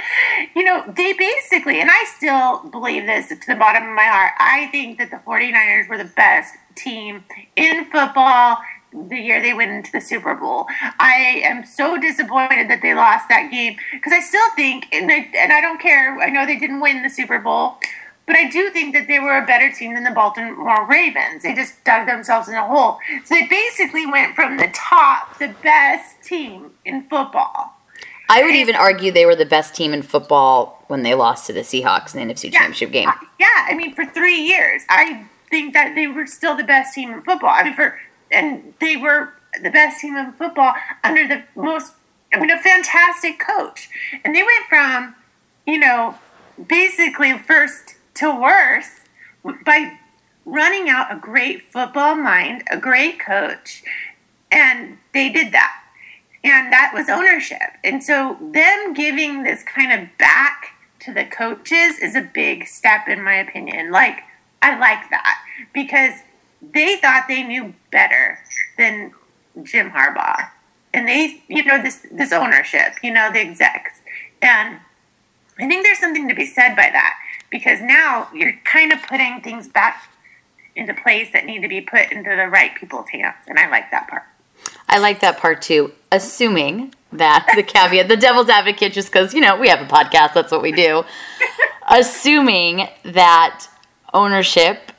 you 0.55 0.65
know, 0.65 0.85
they 0.97 1.13
basically, 1.13 1.81
and 1.81 1.91
I 1.91 2.05
still 2.17 2.69
believe 2.71 3.07
this 3.07 3.29
to 3.29 3.37
the 3.47 3.55
bottom 3.55 3.89
of 3.89 3.95
my 3.95 4.05
heart, 4.05 4.33
I 4.39 4.69
think 4.73 4.99
that 4.99 5.11
the 5.11 5.19
49ers 5.19 5.89
were 5.89 5.99
the 5.99 6.11
best 6.17 6.55
team 6.75 7.25
in 7.57 7.85
football 7.87 8.59
the 8.93 9.17
year 9.17 9.41
they 9.41 9.55
went 9.55 9.71
into 9.71 9.93
the 9.93 10.01
Super 10.01 10.35
Bowl. 10.35 10.67
I 10.99 11.43
am 11.45 11.65
so 11.65 11.99
disappointed 12.01 12.69
that 12.71 12.81
they 12.83 12.95
lost 12.95 13.29
that 13.29 13.51
game 13.51 13.77
because 13.93 14.13
I 14.13 14.21
still 14.21 14.51
think, 14.57 14.87
and 14.93 15.11
I, 15.11 15.31
and 15.37 15.53
I 15.53 15.61
don't 15.61 15.81
care, 15.81 16.19
I 16.19 16.29
know 16.29 16.47
they 16.47 16.59
didn't 16.59 16.81
win 16.81 17.03
the 17.03 17.11
Super 17.11 17.39
Bowl, 17.39 17.77
but 18.27 18.37
I 18.37 18.49
do 18.49 18.71
think 18.71 18.95
that 18.95 19.09
they 19.09 19.19
were 19.19 19.37
a 19.37 19.47
better 19.47 19.73
team 19.73 19.95
than 19.95 20.05
the 20.05 20.11
Baltimore 20.11 20.87
Ravens. 20.89 21.43
They 21.43 21.55
just 21.55 21.83
dug 21.85 22.07
themselves 22.07 22.49
in 22.49 22.55
a 22.55 22.67
hole. 22.67 22.99
So 23.25 23.35
they 23.35 23.47
basically 23.47 24.07
went 24.07 24.37
from 24.37 24.57
the 24.57 24.71
top, 24.73 25.39
the 25.39 25.55
best 25.63 26.23
team 26.23 26.73
in 26.85 27.03
football. 27.09 27.77
I 28.29 28.45
would 28.45 28.55
even 28.55 28.77
argue 28.77 29.11
they 29.11 29.27
were 29.27 29.35
the 29.35 29.45
best 29.45 29.75
team 29.75 29.93
in 29.93 30.03
football 30.03 30.85
when 30.87 31.03
they 31.03 31.15
lost 31.15 31.49
to 31.49 31.53
the 31.53 31.61
Seahawks 31.61 32.15
in 32.15 32.27
the 32.27 32.33
NFC 32.33 32.45
yeah, 32.45 32.61
Championship 32.61 32.93
game. 32.93 33.09
Yeah, 33.41 33.67
I 33.69 33.75
mean, 33.75 33.95
for 33.95 34.07
three 34.07 34.41
years, 34.41 34.83
I 34.89 35.27
think 35.51 35.75
that 35.75 35.97
they 35.97 36.07
were 36.07 36.27
still 36.27 36.57
the 36.57 36.63
best 36.63 36.95
team 36.95 37.11
in 37.11 37.23
football. 37.23 37.51
I 37.51 37.65
mean, 37.65 37.75
for 37.75 37.99
and 38.31 38.75
they 38.81 38.97
were 38.97 39.33
the 39.61 39.71
best 39.71 40.01
team 40.01 40.17
in 40.17 40.33
football 40.33 40.75
under 41.03 41.27
the 41.27 41.43
most, 41.57 41.95
I 42.33 42.39
mean, 42.39 42.51
a 42.51 42.59
fantastic 42.59 43.41
coach. 43.41 43.89
And 44.25 44.35
they 44.35 44.43
went 44.43 44.67
from, 44.69 45.17
you 45.67 45.79
know, 45.79 46.15
basically 46.69 47.37
first 47.37 47.97
to 48.21 48.35
worse 48.35 49.01
by 49.65 49.99
running 50.45 50.89
out 50.89 51.13
a 51.13 51.19
great 51.19 51.63
football 51.63 52.15
mind, 52.15 52.63
a 52.71 52.77
great 52.77 53.19
coach, 53.19 53.83
and 54.51 54.99
they 55.13 55.31
did 55.31 55.53
that. 55.53 55.77
And 56.43 56.73
that 56.73 56.93
was 56.95 57.09
ownership. 57.09 57.77
And 57.85 58.03
so 58.03 58.39
them 58.41 58.95
giving 58.95 59.43
this 59.43 59.63
kind 59.63 59.93
of 59.93 60.09
back 60.19 60.75
to 61.01 61.13
the 61.13 61.25
coaches 61.25 61.99
is 61.99 62.15
a 62.15 62.23
big 62.23 62.67
step 62.67 63.09
in 63.09 63.23
my 63.23 63.35
opinion. 63.35 63.91
Like 63.91 64.21
I 64.63 64.79
like 64.79 65.09
that 65.11 65.39
because 65.73 66.21
they 66.63 66.97
thought 66.97 67.25
they 67.29 67.43
knew 67.43 67.75
better 67.91 68.39
than 68.77 69.13
Jim 69.63 69.91
Harbaugh. 69.91 70.51
And 70.93 71.07
they, 71.07 71.43
you 71.49 71.65
know, 71.65 71.81
this 71.81 72.07
this 72.11 72.33
ownership, 72.33 72.95
you 73.03 73.13
know, 73.13 73.31
the 73.33 73.41
execs. 73.41 74.01
And 74.43 74.81
I 75.59 75.69
think 75.69 75.85
there's 75.85 76.01
something 76.01 76.29
to 76.29 76.35
be 76.35 76.47
said 76.47 76.75
by 76.75 76.89
that 76.93 77.15
because 77.51 77.81
now 77.81 78.29
you're 78.35 78.55
kind 78.65 78.93
of 78.93 79.03
putting 79.03 79.41
things 79.41 79.69
back 79.69 80.09
into 80.77 80.95
place 80.95 81.33
that 81.33 81.45
need 81.45 81.63
to 81.63 81.69
be 81.69 81.81
put 81.81 82.13
into 82.13 82.31
the 82.31 82.49
right 82.49 82.75
people's 82.75 83.09
hands. 83.09 83.37
And 83.47 83.59
I 83.59 83.69
like 83.69 83.91
that 83.91 84.09
part. 84.09 84.23
I 84.89 84.99
like 84.99 85.21
that 85.21 85.39
part 85.39 85.63
too, 85.63 85.93
assuming 86.13 86.95
that 87.13 87.51
the 87.57 87.63
caveat, 87.63 88.09
the 88.09 88.17
devil's 88.17 88.49
advocate, 88.49 88.93
just 88.93 89.09
because, 89.09 89.35
you 89.35 89.41
know, 89.41 89.57
we 89.57 89.69
have 89.69 89.81
a 89.81 89.87
podcast, 89.87 90.35
that's 90.35 90.53
what 90.53 90.63
we 90.63 90.73
do. 90.73 91.05
assuming 91.91 92.89
that 93.05 93.67
ownership 94.15 94.93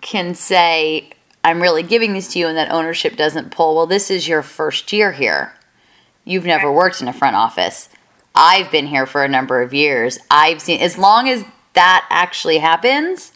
can 0.00 0.34
say, 0.34 1.10
I'm 1.44 1.60
really 1.60 1.82
giving 1.82 2.14
this 2.14 2.32
to 2.32 2.38
you, 2.38 2.46
and 2.46 2.56
that 2.56 2.70
ownership 2.70 3.16
doesn't 3.16 3.50
pull, 3.50 3.76
well, 3.76 3.86
this 3.86 4.10
is 4.10 4.26
your 4.26 4.42
first 4.42 4.92
year 4.92 5.12
here. 5.12 5.54
You've 6.24 6.46
never 6.46 6.72
worked 6.72 7.02
in 7.02 7.08
a 7.08 7.12
front 7.12 7.36
office. 7.36 7.88
I've 8.34 8.70
been 8.70 8.86
here 8.86 9.06
for 9.06 9.24
a 9.24 9.28
number 9.28 9.60
of 9.60 9.74
years. 9.74 10.18
I've 10.30 10.62
seen, 10.62 10.80
as 10.80 10.96
long 10.96 11.28
as 11.28 11.44
that 11.74 12.06
actually 12.10 12.58
happens, 12.58 13.32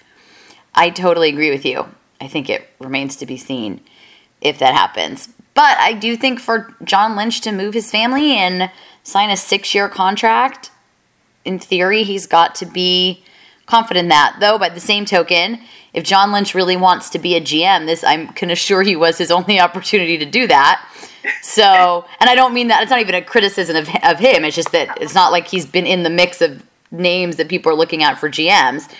I 0.75 0.91
totally 0.91 1.29
agree 1.31 1.51
with 1.51 1.65
you. 1.65 1.87
I 2.21 2.29
think 2.29 2.49
it 2.49 2.69
remains 2.79 3.17
to 3.17 3.27
be 3.27 3.37
seen 3.37 3.81
if 4.41 4.59
that 4.59 4.75
happens. 4.75 5.29
But 5.55 5.79
I 5.79 5.95
do 5.95 6.17
think 6.17 6.39
for 6.39 6.75
John 6.85 7.17
Lynch 7.17 7.41
to 7.43 7.53
move 7.53 7.75
his 7.75 7.91
family 7.91 8.33
and 8.33 8.71
sign 9.03 9.31
a 9.31 9.37
six 9.37 9.75
year 9.75 9.89
contract, 9.89 10.71
in 11.45 11.59
theory, 11.59 12.03
he's 12.03 12.27
got 12.27 12.55
to 12.57 12.67
be 12.67 13.25
confident 13.65 14.05
in 14.05 14.09
that. 14.09 14.37
Though, 14.41 14.59
by 14.59 14.69
the 14.69 14.81
same 14.81 15.05
token, 15.05 15.61
if 15.95 16.05
John 16.05 16.33
Lynch 16.33 16.55
really 16.55 16.77
wants 16.77 17.09
to 17.11 17.19
be 17.19 17.37
a 17.37 17.41
GM, 17.41 17.87
this 17.87 18.05
I 18.05 18.27
can 18.27 18.51
assure 18.51 18.83
you 18.83 18.99
was 18.99 19.17
his 19.17 19.31
only 19.31 19.59
opportunity 19.67 20.19
to 20.19 20.27
do 20.27 20.47
that. 20.47 20.87
So, 21.43 22.05
and 22.21 22.31
I 22.31 22.35
don't 22.35 22.55
mean 22.55 22.69
that 22.69 22.83
it's 22.83 22.91
not 22.91 23.01
even 23.01 23.15
a 23.15 23.23
criticism 23.23 23.77
of, 23.77 23.89
of 24.05 24.19
him. 24.19 24.45
It's 24.45 24.55
just 24.55 24.73
that 24.73 24.99
it's 25.01 25.15
not 25.15 25.33
like 25.33 25.49
he's 25.49 25.67
been 25.67 25.87
in 25.87 26.03
the 26.03 26.11
mix 26.11 26.41
of 26.41 26.63
names 26.91 27.37
that 27.37 27.49
people 27.49 27.73
are 27.73 27.77
looking 27.77 28.03
at 28.03 28.19
for 28.19 28.29
GMs. 28.29 28.91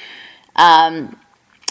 Um, 0.57 1.19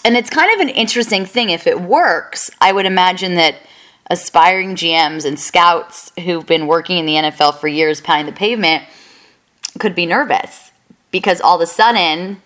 and 0.03 0.15
it's 0.15 0.29
kind 0.29 0.53
of 0.53 0.59
an 0.59 0.69
interesting 0.69 1.25
thing. 1.25 1.49
If 1.49 1.67
it 1.67 1.81
works, 1.81 2.49
I 2.61 2.71
would 2.71 2.85
imagine 2.85 3.35
that 3.35 3.55
aspiring 4.09 4.75
GMs 4.75 5.25
and 5.25 5.39
scouts 5.39 6.11
who've 6.19 6.45
been 6.45 6.67
working 6.67 6.97
in 6.99 7.05
the 7.05 7.15
NFL 7.15 7.57
for 7.57 7.67
years, 7.67 8.01
pounding 8.01 8.27
the 8.27 8.37
pavement, 8.37 8.83
could 9.79 9.95
be 9.95 10.05
nervous 10.05 10.71
because 11.11 11.41
all 11.41 11.55
of 11.55 11.61
a 11.61 11.67
sudden 11.67 12.41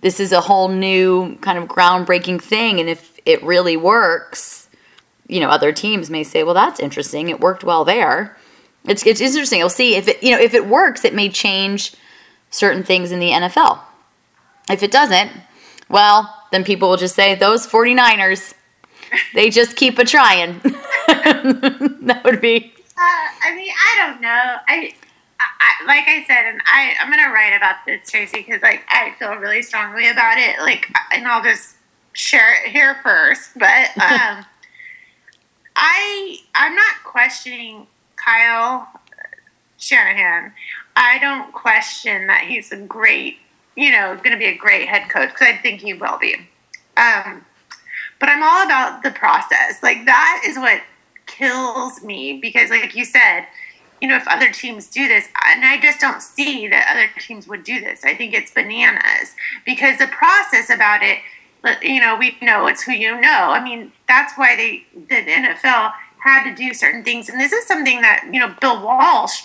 this 0.00 0.20
is 0.20 0.32
a 0.32 0.42
whole 0.42 0.68
new 0.68 1.36
kind 1.38 1.58
of 1.58 1.68
groundbreaking 1.68 2.40
thing. 2.42 2.80
And 2.80 2.88
if 2.88 3.18
it 3.24 3.42
really 3.42 3.76
works, 3.76 4.68
you 5.26 5.40
know, 5.40 5.48
other 5.48 5.72
teams 5.72 6.10
may 6.10 6.22
say, 6.22 6.42
well, 6.42 6.54
that's 6.54 6.80
interesting. 6.80 7.28
It 7.28 7.40
worked 7.40 7.64
well 7.64 7.84
there. 7.84 8.36
It's, 8.84 9.04
it's 9.04 9.20
interesting. 9.20 9.58
We'll 9.58 9.68
see 9.68 9.96
if 9.96 10.08
it, 10.08 10.22
you 10.22 10.30
know, 10.30 10.40
if 10.40 10.54
it 10.54 10.66
works, 10.66 11.04
it 11.04 11.14
may 11.14 11.28
change 11.28 11.94
certain 12.56 12.82
things 12.82 13.12
in 13.12 13.18
the 13.18 13.30
NFL. 13.30 13.80
If 14.70 14.82
it 14.82 14.90
doesn't, 14.90 15.30
well, 15.88 16.34
then 16.50 16.64
people 16.64 16.88
will 16.88 16.96
just 16.96 17.14
say, 17.14 17.34
those 17.34 17.66
49ers, 17.66 18.54
they 19.34 19.50
just 19.50 19.76
keep 19.76 19.98
a 19.98 20.04
trying. 20.04 20.58
that 21.06 22.22
would 22.24 22.40
be. 22.40 22.72
Uh, 22.98 23.26
I 23.44 23.54
mean, 23.54 23.70
I 23.70 24.06
don't 24.06 24.20
know. 24.20 24.56
I, 24.68 24.94
I, 25.38 25.86
like 25.86 26.04
I 26.08 26.24
said, 26.26 26.46
and 26.46 26.60
I, 26.66 26.94
I'm 27.00 27.10
gonna 27.10 27.30
write 27.30 27.54
about 27.54 27.76
this, 27.86 28.10
Tracy, 28.10 28.38
because 28.38 28.62
like 28.62 28.84
I 28.88 29.12
feel 29.18 29.34
really 29.34 29.62
strongly 29.62 30.08
about 30.08 30.38
it. 30.38 30.58
Like, 30.60 30.90
and 31.12 31.28
I'll 31.28 31.42
just 31.42 31.76
share 32.14 32.54
it 32.54 32.70
here 32.70 32.98
first. 33.02 33.50
But 33.56 33.90
um, 34.02 34.44
I, 35.76 36.38
I'm 36.54 36.74
not 36.74 36.94
questioning 37.04 37.86
Kyle 38.16 38.88
Shanahan. 39.86 40.52
I 40.96 41.18
don't 41.18 41.52
question 41.52 42.26
that 42.26 42.42
he's 42.42 42.72
a 42.72 42.76
great, 42.76 43.36
you 43.76 43.90
know, 43.90 44.16
going 44.16 44.32
to 44.32 44.38
be 44.38 44.46
a 44.46 44.56
great 44.56 44.88
head 44.88 45.08
coach 45.08 45.30
because 45.30 45.48
I 45.48 45.56
think 45.58 45.80
he 45.80 45.94
will 45.94 46.18
be. 46.18 46.34
Um, 46.96 47.44
but 48.18 48.28
I'm 48.28 48.42
all 48.42 48.64
about 48.64 49.02
the 49.02 49.10
process. 49.10 49.82
Like 49.82 50.06
that 50.06 50.42
is 50.46 50.56
what 50.56 50.80
kills 51.26 52.02
me 52.02 52.38
because, 52.40 52.70
like 52.70 52.94
you 52.94 53.04
said, 53.04 53.46
you 54.00 54.08
know, 54.08 54.16
if 54.16 54.28
other 54.28 54.50
teams 54.50 54.88
do 54.88 55.08
this, 55.08 55.26
and 55.46 55.64
I 55.64 55.80
just 55.80 56.00
don't 56.00 56.22
see 56.22 56.68
that 56.68 56.88
other 56.90 57.08
teams 57.20 57.48
would 57.48 57.64
do 57.64 57.80
this. 57.80 58.04
I 58.04 58.14
think 58.14 58.34
it's 58.34 58.52
bananas 58.52 59.34
because 59.64 59.98
the 59.98 60.06
process 60.08 60.70
about 60.70 61.02
it, 61.02 61.18
you 61.82 62.00
know, 62.00 62.16
we 62.16 62.36
know 62.42 62.66
it's 62.66 62.82
who 62.82 62.92
you 62.92 63.20
know. 63.20 63.50
I 63.50 63.62
mean, 63.62 63.92
that's 64.06 64.34
why 64.36 64.54
they 64.56 64.84
the 64.94 65.30
NFL 65.30 65.92
had 66.18 66.44
to 66.44 66.54
do 66.54 66.74
certain 66.74 67.04
things, 67.04 67.28
and 67.28 67.40
this 67.40 67.52
is 67.52 67.66
something 67.66 68.00
that 68.02 68.28
you 68.32 68.40
know 68.40 68.54
Bill 68.60 68.82
Walsh. 68.82 69.42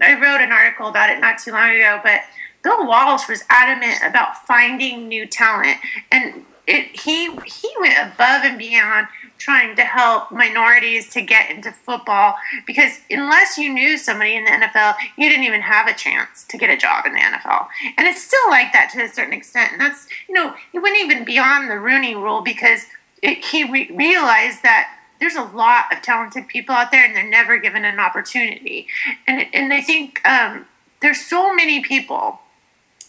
I 0.00 0.14
wrote 0.14 0.40
an 0.40 0.52
article 0.52 0.88
about 0.88 1.10
it 1.10 1.20
not 1.20 1.38
too 1.38 1.52
long 1.52 1.70
ago, 1.70 2.00
but 2.02 2.20
Bill 2.62 2.86
Walsh 2.86 3.28
was 3.28 3.44
adamant 3.48 4.02
about 4.04 4.46
finding 4.46 5.08
new 5.08 5.26
talent, 5.26 5.78
and 6.10 6.44
it, 6.66 7.00
he 7.00 7.30
he 7.44 7.70
went 7.80 7.96
above 7.98 8.44
and 8.44 8.58
beyond 8.58 9.06
trying 9.38 9.76
to 9.76 9.84
help 9.84 10.32
minorities 10.32 11.10
to 11.10 11.20
get 11.20 11.50
into 11.50 11.70
football 11.70 12.34
because 12.66 13.00
unless 13.10 13.58
you 13.58 13.72
knew 13.72 13.98
somebody 13.98 14.34
in 14.34 14.44
the 14.44 14.50
NFL, 14.50 14.94
you 15.16 15.28
didn't 15.28 15.44
even 15.44 15.60
have 15.60 15.86
a 15.86 15.94
chance 15.94 16.44
to 16.44 16.56
get 16.56 16.70
a 16.70 16.76
job 16.76 17.06
in 17.06 17.12
the 17.12 17.20
NFL. 17.20 17.68
And 17.98 18.06
it's 18.06 18.22
still 18.22 18.48
like 18.48 18.72
that 18.72 18.90
to 18.94 19.02
a 19.02 19.08
certain 19.08 19.34
extent. 19.34 19.72
And 19.72 19.80
that's, 19.80 20.06
you 20.28 20.34
know, 20.34 20.54
he 20.72 20.78
went 20.78 20.96
even 20.96 21.24
beyond 21.24 21.70
the 21.70 21.78
Rooney 21.78 22.14
rule 22.14 22.40
because 22.40 22.86
it, 23.22 23.44
he 23.44 23.70
re- 23.70 23.90
realized 23.92 24.62
that 24.62 24.88
there's 25.20 25.36
a 25.36 25.42
lot 25.42 25.84
of 25.92 26.02
talented 26.02 26.48
people 26.48 26.74
out 26.74 26.90
there 26.90 27.04
and 27.04 27.14
they're 27.14 27.28
never 27.28 27.58
given 27.58 27.84
an 27.84 27.98
opportunity. 27.98 28.86
And, 29.26 29.46
and 29.52 29.72
I 29.72 29.80
think 29.80 30.26
um, 30.26 30.66
there's 31.00 31.20
so 31.20 31.54
many 31.54 31.82
people 31.82 32.40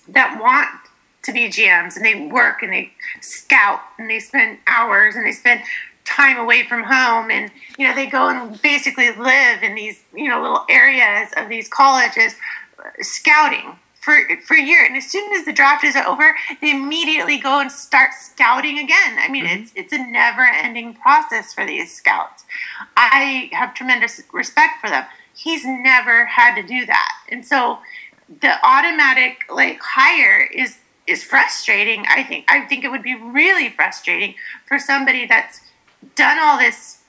that 0.07 0.39
want 0.41 0.69
to 1.23 1.33
be 1.33 1.49
GMs 1.49 1.97
and 1.97 2.05
they 2.05 2.27
work 2.27 2.63
and 2.63 2.71
they 2.71 2.91
scout 3.21 3.81
and 3.97 4.09
they 4.09 4.19
spend 4.19 4.59
hours 4.67 5.15
and 5.15 5.25
they 5.25 5.31
spend 5.31 5.61
time 6.05 6.37
away 6.37 6.65
from 6.65 6.83
home 6.83 7.29
and 7.29 7.51
you 7.77 7.85
know 7.85 7.93
they 7.93 8.07
go 8.07 8.29
and 8.29 8.61
basically 8.61 9.11
live 9.11 9.61
in 9.61 9.75
these 9.75 10.03
you 10.15 10.29
know 10.29 10.41
little 10.41 10.65
areas 10.69 11.29
of 11.35 11.49
these 11.49 11.67
colleges 11.67 12.33
scouting 13.01 13.77
for 14.07 14.41
for 14.45 14.55
a 14.55 14.61
year. 14.61 14.85
And 14.85 14.95
as 14.95 15.05
soon 15.05 15.29
as 15.33 15.43
the 15.43 15.51
draft 15.51 15.83
is 15.83 15.97
over 15.97 16.33
they 16.61 16.71
immediately 16.71 17.37
go 17.37 17.59
and 17.59 17.69
start 17.69 18.11
scouting 18.13 18.79
again. 18.79 19.17
I 19.19 19.27
mean 19.29 19.45
mm-hmm. 19.45 19.63
it's 19.63 19.73
it's 19.75 19.93
a 19.93 19.97
never 19.97 20.43
ending 20.43 20.93
process 20.93 21.53
for 21.53 21.65
these 21.65 21.93
scouts. 21.93 22.45
I 22.95 23.49
have 23.51 23.73
tremendous 23.73 24.21
respect 24.31 24.79
for 24.79 24.89
them. 24.89 25.03
He's 25.35 25.65
never 25.65 26.25
had 26.25 26.55
to 26.55 26.63
do 26.65 26.85
that. 26.85 27.11
And 27.29 27.45
so 27.45 27.79
the 28.41 28.53
automatic 28.65 29.43
like 29.49 29.79
hire 29.81 30.47
is 30.53 30.77
is 31.05 31.23
frustrating 31.23 32.05
i 32.09 32.23
think. 32.23 32.45
I 32.47 32.61
think 32.61 32.83
it 32.85 32.91
would 32.91 33.03
be 33.03 33.15
really 33.15 33.69
frustrating 33.69 34.35
for 34.65 34.79
somebody 34.79 35.25
that's 35.25 35.61
done 36.15 36.37
all 36.39 36.57
this 36.57 37.01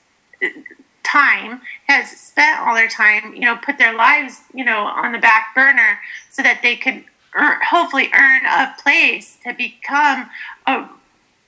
time, 1.11 1.61
has 1.87 2.09
spent 2.09 2.59
all 2.59 2.75
their 2.75 2.89
time, 2.89 3.33
you 3.33 3.41
know, 3.41 3.57
put 3.57 3.77
their 3.77 3.93
lives, 3.93 4.41
you 4.53 4.63
know, 4.63 4.79
on 4.79 5.11
the 5.11 5.17
back 5.17 5.53
burner 5.55 5.99
so 6.29 6.41
that 6.43 6.61
they 6.61 6.75
could 6.75 7.03
earn, 7.35 7.59
hopefully 7.67 8.09
earn 8.13 8.45
a 8.45 8.75
place 8.81 9.37
to 9.43 9.53
become 9.53 10.29
a 10.67 10.87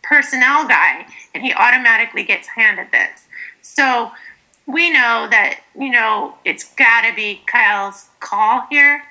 personnel 0.04 0.68
guy, 0.68 1.06
and 1.34 1.44
he 1.44 1.54
automatically 1.54 2.24
gets 2.24 2.48
handed 2.50 2.92
this. 2.92 3.28
So 3.62 4.12
we 4.66 4.90
know 4.92 5.28
that, 5.30 5.60
you 5.78 5.90
know, 5.90 6.36
it's 6.46 6.64
got 6.76 7.08
to 7.08 7.16
be 7.16 7.42
Kyle's 7.46 8.10
call 8.20 8.66
here. 8.70 9.04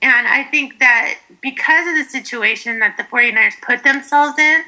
And 0.00 0.26
I 0.26 0.44
think 0.44 0.80
that 0.80 1.18
because 1.40 1.86
of 1.86 1.94
the 1.96 2.04
situation 2.04 2.80
that 2.80 2.96
the 2.96 3.04
49ers 3.04 3.60
put 3.62 3.84
themselves 3.84 4.38
in, 4.38 4.62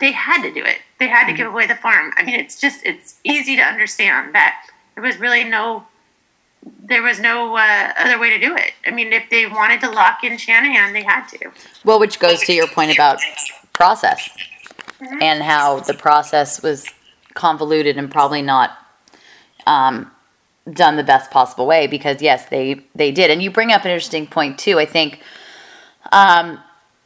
they 0.00 0.12
had 0.12 0.42
to 0.42 0.52
do 0.52 0.62
it. 0.62 0.78
They 0.98 1.08
had 1.08 1.26
to 1.26 1.32
give 1.32 1.46
away 1.46 1.66
the 1.66 1.74
farm. 1.74 2.12
I 2.16 2.24
mean, 2.24 2.38
it's 2.38 2.60
just 2.60 2.84
it's 2.84 3.18
easy 3.24 3.56
to 3.56 3.62
understand 3.62 4.34
that 4.34 4.66
there 4.94 5.02
was 5.02 5.18
really 5.18 5.44
no 5.44 5.86
there 6.82 7.02
was 7.02 7.20
no 7.20 7.56
uh, 7.56 7.92
other 7.96 8.18
way 8.18 8.30
to 8.30 8.38
do 8.38 8.56
it. 8.56 8.72
I 8.86 8.90
mean, 8.90 9.12
if 9.12 9.30
they 9.30 9.46
wanted 9.46 9.80
to 9.82 9.90
lock 9.90 10.24
in 10.24 10.36
Shanahan, 10.36 10.92
they 10.92 11.04
had 11.04 11.26
to. 11.28 11.50
Well, 11.84 12.00
which 12.00 12.18
goes 12.18 12.40
to 12.40 12.52
your 12.52 12.66
point 12.66 12.92
about 12.92 13.20
process 13.72 14.28
mm-hmm. 15.00 15.22
and 15.22 15.42
how 15.42 15.80
the 15.80 15.94
process 15.94 16.62
was 16.62 16.86
convoluted 17.34 17.96
and 17.96 18.10
probably 18.10 18.42
not 18.42 18.76
um, 19.66 20.10
done 20.72 20.96
the 20.96 21.04
best 21.04 21.30
possible 21.30 21.66
way. 21.66 21.86
Because 21.86 22.20
yes, 22.20 22.46
they 22.46 22.80
they 22.94 23.12
did, 23.12 23.30
and 23.30 23.42
you 23.42 23.50
bring 23.50 23.72
up 23.72 23.84
an 23.84 23.90
interesting 23.90 24.26
point 24.26 24.58
too. 24.58 24.78
I 24.78 24.86
think 24.86 25.20
um, 26.10 26.58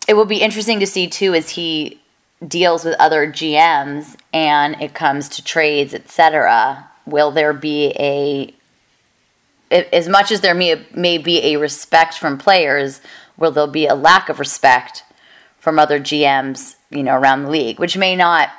it 0.09 0.15
will 0.15 0.25
be 0.25 0.41
interesting 0.41 0.81
to 0.81 0.87
see 0.87 1.07
too 1.07 1.35
as 1.35 1.51
he 1.51 2.00
deals 2.47 2.85
with 2.85 2.95
other 2.99 3.27
GMs 3.27 4.17
and 4.33 4.81
it 4.81 4.95
comes 4.95 5.29
to 5.31 5.45
trades, 5.45 5.95
etc., 5.95 6.89
will 7.07 7.31
there 7.31 7.53
be 7.53 7.93
a 7.99 8.55
as 9.71 10.09
much 10.09 10.33
as 10.33 10.41
there 10.41 10.55
may, 10.55 10.85
may 10.95 11.17
be 11.17 11.45
a 11.45 11.57
respect 11.57 12.15
from 12.15 12.37
players, 12.37 13.01
will 13.37 13.53
there 13.53 13.67
be 13.67 13.87
a 13.87 13.95
lack 13.95 14.29
of 14.29 14.41
respect 14.41 15.05
from 15.59 15.79
other 15.79 16.01
GMs, 16.01 16.77
you 16.91 17.03
know, 17.03 17.15
around 17.17 17.45
the 17.45 17.51
league, 17.51 17.79
which 17.79 17.97
may 17.97 18.17
not, 18.17 18.51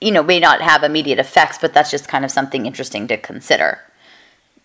you 0.00 0.10
know, 0.10 0.22
may 0.22 0.40
not 0.40 0.60
have 0.60 0.82
immediate 0.82 1.18
effects, 1.18 1.58
but 1.58 1.72
that's 1.72 1.90
just 1.90 2.08
kind 2.08 2.24
of 2.24 2.30
something 2.30 2.66
interesting 2.66 3.06
to 3.06 3.16
consider. 3.16 3.80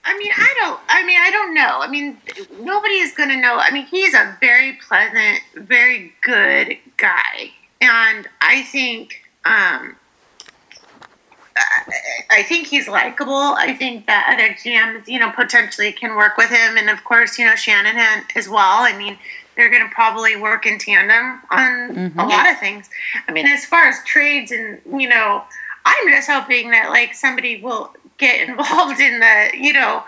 I 0.04 0.18
mean, 0.18 0.32
I 0.36 0.54
don't. 0.58 0.80
I 0.88 1.06
mean, 1.06 1.20
I 1.22 1.30
don't 1.32 1.54
know. 1.54 1.80
I 1.82 1.88
mean, 1.90 2.18
nobody 2.62 2.96
is 2.96 3.14
going 3.14 3.30
to 3.30 3.36
know. 3.36 3.58
I 3.58 3.72
mean, 3.72 3.86
he's 3.88 4.14
a 4.14 4.38
very 4.40 4.80
pleasant, 4.88 5.42
very 5.56 6.14
good 6.24 6.78
guy, 6.96 7.52
and 7.82 8.28
I 8.42 8.64
think, 8.64 9.22
um, 9.46 9.96
I 12.30 12.44
think 12.44 12.68
he's 12.68 12.88
likable. 12.88 13.34
I 13.34 13.74
think 13.74 14.06
that 14.06 14.30
other 14.32 14.54
GMs, 14.54 15.08
you 15.08 15.20
know, 15.20 15.32
potentially 15.32 15.92
can 15.92 16.16
work 16.16 16.38
with 16.38 16.50
him, 16.50 16.78
and 16.78 16.90
of 16.90 17.04
course, 17.04 17.40
you 17.40 17.46
know, 17.46 17.56
Shanahan 17.56 18.26
as 18.36 18.48
well. 18.48 18.82
I 18.82 18.96
mean, 18.96 19.18
they're 19.56 19.72
going 19.72 19.88
to 19.88 19.94
probably 19.94 20.36
work 20.36 20.68
in 20.68 20.78
tandem 20.78 21.42
on 21.50 21.96
mm-hmm. 21.96 22.20
a 22.20 22.28
lot 22.28 22.50
of 22.50 22.60
things. 22.60 22.90
I 23.28 23.32
mean, 23.32 23.48
as 23.48 23.66
far 23.66 23.86
as 23.86 24.04
trades 24.06 24.52
and 24.52 24.80
you 25.00 25.10
know, 25.10 25.44
I'm 25.86 26.10
just 26.10 26.30
hoping 26.30 26.70
that 26.72 26.90
like 26.90 27.14
somebody 27.14 27.62
will 27.62 27.92
get 28.18 28.48
involved 28.50 29.00
in 29.00 29.20
the, 29.20 29.50
you 29.56 29.74
know, 29.74 30.04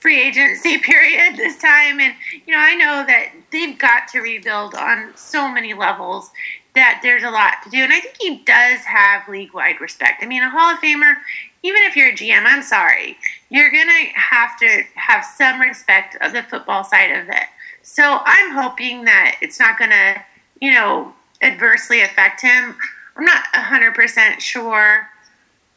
free 0.00 0.20
agency 0.20 0.78
period 0.82 1.36
this 1.36 1.58
time. 1.58 2.00
And, 2.00 2.14
you 2.46 2.54
know, 2.54 2.60
I 2.60 2.74
know 2.74 3.04
that 3.06 3.30
they've 3.52 3.78
got 3.78 4.08
to 4.08 4.20
rebuild 4.20 4.74
on 4.74 5.12
so 5.16 5.50
many 5.50 5.74
levels 5.74 6.30
that 6.74 7.00
there's 7.02 7.22
a 7.22 7.30
lot 7.30 7.62
to 7.64 7.70
do. 7.70 7.78
And 7.78 7.92
I 7.92 8.00
think 8.00 8.16
he 8.20 8.38
does 8.44 8.80
have 8.80 9.28
league 9.28 9.52
wide 9.54 9.80
respect. 9.80 10.22
I 10.22 10.26
mean, 10.26 10.42
a 10.42 10.50
Hall 10.50 10.72
of 10.72 10.80
Famer, 10.80 11.14
even 11.62 11.82
if 11.82 11.96
you're 11.96 12.10
a 12.10 12.14
GM, 12.14 12.44
I'm 12.44 12.62
sorry, 12.62 13.16
you're 13.48 13.70
going 13.70 13.88
to 13.88 14.18
have 14.18 14.58
to 14.60 14.82
have 14.94 15.24
some 15.24 15.60
respect 15.60 16.16
of 16.20 16.32
the 16.32 16.42
football 16.42 16.84
side 16.84 17.10
of 17.10 17.28
it. 17.28 17.46
So 17.82 18.20
I'm 18.24 18.52
hoping 18.52 19.04
that 19.04 19.36
it's 19.40 19.58
not 19.58 19.78
going 19.78 19.90
to, 19.90 20.22
you 20.60 20.72
know, 20.72 21.12
adversely 21.42 22.02
affect 22.02 22.42
him. 22.42 22.76
I'm 23.16 23.24
not 23.24 23.44
100% 23.54 24.40
sure 24.40 25.08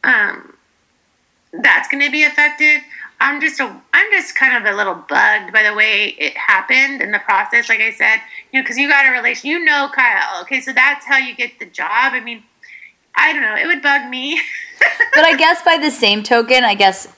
um, 0.04 0.54
that's 1.52 1.88
going 1.88 2.04
to 2.04 2.10
be 2.10 2.24
affected. 2.24 2.82
I'm 3.24 3.40
just 3.40 3.58
a, 3.58 3.64
I'm 3.64 4.12
just 4.12 4.36
kind 4.36 4.54
of 4.54 4.70
a 4.70 4.76
little 4.76 4.94
bugged 4.94 5.50
by 5.50 5.62
the 5.62 5.72
way 5.74 6.14
it 6.18 6.36
happened 6.36 7.00
in 7.00 7.10
the 7.10 7.18
process. 7.20 7.70
Like 7.70 7.80
I 7.80 7.90
said, 7.90 8.18
you 8.52 8.60
know, 8.60 8.62
because 8.62 8.76
you 8.76 8.86
got 8.86 9.06
a 9.06 9.12
relation, 9.12 9.48
you 9.48 9.64
know, 9.64 9.88
Kyle. 9.94 10.42
Okay, 10.42 10.60
so 10.60 10.74
that's 10.74 11.06
how 11.06 11.16
you 11.16 11.34
get 11.34 11.58
the 11.58 11.64
job. 11.64 12.12
I 12.12 12.20
mean, 12.20 12.42
I 13.16 13.32
don't 13.32 13.40
know. 13.40 13.56
It 13.56 13.66
would 13.66 13.80
bug 13.80 14.10
me. 14.10 14.38
but 15.14 15.24
I 15.24 15.36
guess 15.36 15.62
by 15.62 15.78
the 15.78 15.90
same 15.90 16.22
token, 16.22 16.64
I 16.64 16.74
guess 16.74 17.08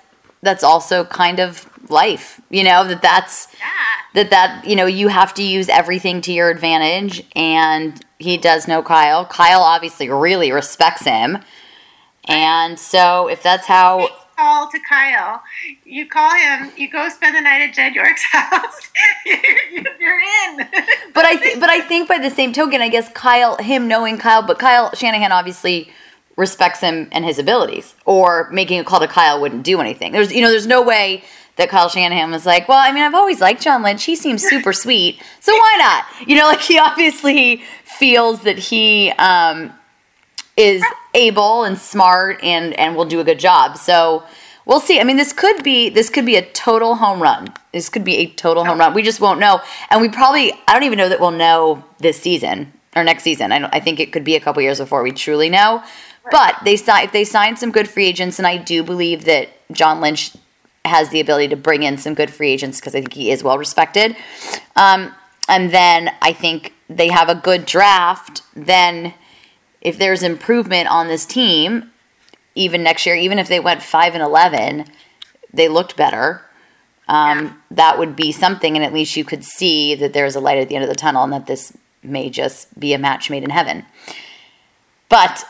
that's 0.43 0.63
also 0.63 1.05
kind 1.05 1.41
of 1.41 1.69
life. 1.91 2.41
You 2.51 2.63
know 2.63 2.87
that 2.87 3.03
that's 3.03 3.49
yeah. 3.59 3.67
that 4.15 4.31
that 4.31 4.65
you 4.65 4.77
know 4.77 4.87
you 4.87 5.09
have 5.09 5.35
to 5.35 5.43
use 5.43 5.69
everything 5.69 6.21
to 6.21 6.33
your 6.33 6.51
advantage, 6.51 7.25
and 7.35 8.01
he 8.21 8.37
does 8.37 8.69
know 8.69 8.81
Kyle. 8.81 9.25
Kyle 9.27 9.63
obviously 9.63 10.09
really 10.09 10.53
respects 10.53 11.05
him. 11.05 11.39
And 12.29 12.79
so, 12.79 13.27
if 13.29 13.43
that's 13.43 13.67
how 13.67 14.09
call 14.37 14.71
to 14.71 14.79
Kyle. 14.89 15.43
You 15.85 16.07
call 16.07 16.31
him. 16.35 16.71
You 16.77 16.91
go 16.91 17.09
spend 17.09 17.35
the 17.37 17.41
night 17.41 17.63
at 17.69 17.75
Jed 17.75 17.95
York's 17.95 18.23
house. 18.33 18.91
you're 19.25 20.21
in. 20.21 20.57
but 21.15 21.25
I, 21.25 21.37
th- 21.37 21.61
but 21.61 21.71
I 21.71 21.81
think 21.81 22.09
by 22.09 22.19
the 22.19 22.31
same 22.31 22.53
token, 22.53 22.81
I 22.81 22.89
guess 22.89 23.11
Kyle, 23.13 23.57
him 23.57 23.89
knowing 23.89 24.19
Kyle, 24.19 24.43
but 24.43 24.59
Kyle 24.59 24.95
Shanahan 24.95 25.33
obviously 25.33 25.91
respects 26.37 26.81
him 26.81 27.09
and 27.13 27.25
his 27.25 27.39
abilities. 27.39 27.95
Or 28.05 28.49
making 28.51 28.79
a 28.81 28.85
call 28.85 29.01
to 29.01 29.09
Kyle 29.09 29.41
wouldn't 29.41 29.63
do 29.65 29.81
anything. 29.81 30.13
There's, 30.13 30.33
you 30.33 30.43
know, 30.43 30.51
there's 30.51 30.67
no 30.67 30.83
way 30.83 31.25
that 31.57 31.71
Kyle 31.71 31.89
Shanahan 31.89 32.31
was 32.31 32.45
like, 32.45 32.69
well, 32.69 32.79
I 32.79 32.93
mean, 32.93 33.03
I've 33.03 33.15
always 33.15 33.41
liked 33.41 33.63
John 33.63 33.83
Lynch. 33.83 34.05
He 34.05 34.15
seems 34.15 34.43
super 34.43 34.75
sweet, 34.75 35.23
so 35.41 35.53
why 35.55 35.77
not? 35.79 36.29
You 36.29 36.37
know, 36.37 36.45
like 36.47 36.61
he 36.61 36.79
obviously 36.79 37.63
feels 37.85 38.43
that 38.43 38.59
he 38.59 39.11
um, 39.13 39.73
is 40.57 40.83
able 41.15 41.65
and 41.65 41.79
smart 41.79 42.43
and 42.43 42.75
and 42.75 42.97
will 42.97 43.05
do 43.05 43.21
a 43.21 43.25
good 43.25 43.39
job. 43.39 43.77
So 43.77 44.25
we'll 44.65 44.81
see. 44.81 45.01
I 45.01 45.05
mean, 45.05 45.17
this 45.17 45.33
could 45.33 45.63
be 45.63 45.89
this 45.89 46.11
could 46.11 46.27
be 46.27 46.37
a 46.37 46.43
total 46.53 46.97
home 46.97 47.21
run. 47.23 47.53
This 47.73 47.89
could 47.89 48.05
be 48.05 48.17
a 48.17 48.27
total 48.27 48.65
home 48.65 48.79
run. 48.79 48.95
We 48.95 49.03
just 49.03 49.21
won't 49.21 49.41
know, 49.41 49.61
and 49.91 50.01
we 50.01 50.09
probably 50.09 50.53
I 50.67 50.73
don't 50.73 50.85
even 50.85 50.99
know 50.99 51.09
that 51.09 51.21
we'll 51.21 51.31
know 51.31 51.85
this 51.99 52.21
season 52.21 52.73
or 52.95 53.05
next 53.05 53.23
season. 53.23 53.53
I, 53.53 53.69
I 53.73 53.81
think 53.81 54.01
it 54.01 54.13
could 54.13 54.25
be 54.25 54.37
a 54.37 54.41
couple 54.41 54.63
years 54.63 54.79
before 54.79 55.03
we 55.03 55.13
truly 55.13 55.51
know. 55.51 55.83
But 56.31 56.57
they 56.65 56.77
sign 56.77 57.05
if 57.05 57.13
they 57.13 57.25
sign 57.25 57.57
some 57.57 57.71
good 57.71 57.89
free 57.89 58.07
agents, 58.07 58.39
and 58.39 58.47
I 58.47 58.57
do 58.57 58.83
believe 58.83 59.25
that 59.27 59.49
John 59.73 60.01
Lynch 60.01 60.33
has 60.85 61.11
the 61.11 61.21
ability 61.21 61.49
to 61.49 61.57
bring 61.57 61.83
in 61.83 61.99
some 61.99 62.15
good 62.15 62.31
free 62.31 62.51
agents 62.51 62.81
because 62.81 62.95
I 62.95 63.01
think 63.01 63.13
he 63.13 63.31
is 63.31 63.43
well 63.43 63.59
respected. 63.59 64.17
Um, 64.75 65.15
and 65.49 65.71
then 65.71 66.11
I 66.23 66.33
think 66.33 66.73
they 66.89 67.09
have 67.09 67.29
a 67.29 67.35
good 67.35 67.67
draft. 67.67 68.43
Then 68.55 69.15
if 69.87 69.99
there's 69.99 70.25
improvement 70.25 70.89
on 70.89 71.07
this 71.07 71.25
team, 71.25 71.93
even 72.57 72.83
next 72.83 73.07
year, 73.07 73.15
even 73.15 73.39
if 73.39 73.47
they 73.47 73.61
went 73.61 73.85
five 73.85 74.15
and 74.15 74.23
eleven, 74.23 74.85
they 75.55 75.69
looked 75.69 75.97
better. 75.97 76.43
Um. 77.07 77.63
That 77.71 77.97
would 77.97 78.17
be 78.17 78.33
something, 78.33 78.75
and 78.75 78.85
at 78.85 78.93
least 78.93 79.17
you 79.17 79.25
could 79.25 79.45
see 79.45 79.95
that 79.95 80.13
there's 80.13 80.35
a 80.35 80.41
light 80.41 80.59
at 80.59 80.69
the 80.69 80.75
end 80.75 80.83
of 80.83 80.91
the 80.91 80.97
tunnel, 80.97 81.23
and 81.23 81.33
that 81.33 81.47
this 81.47 81.73
may 82.03 82.31
just 82.31 82.79
be 82.79 82.95
a 82.95 82.99
match 82.99 83.31
made 83.31 83.45
in 83.45 83.51
heaven. 83.51 83.85
But 85.09 85.45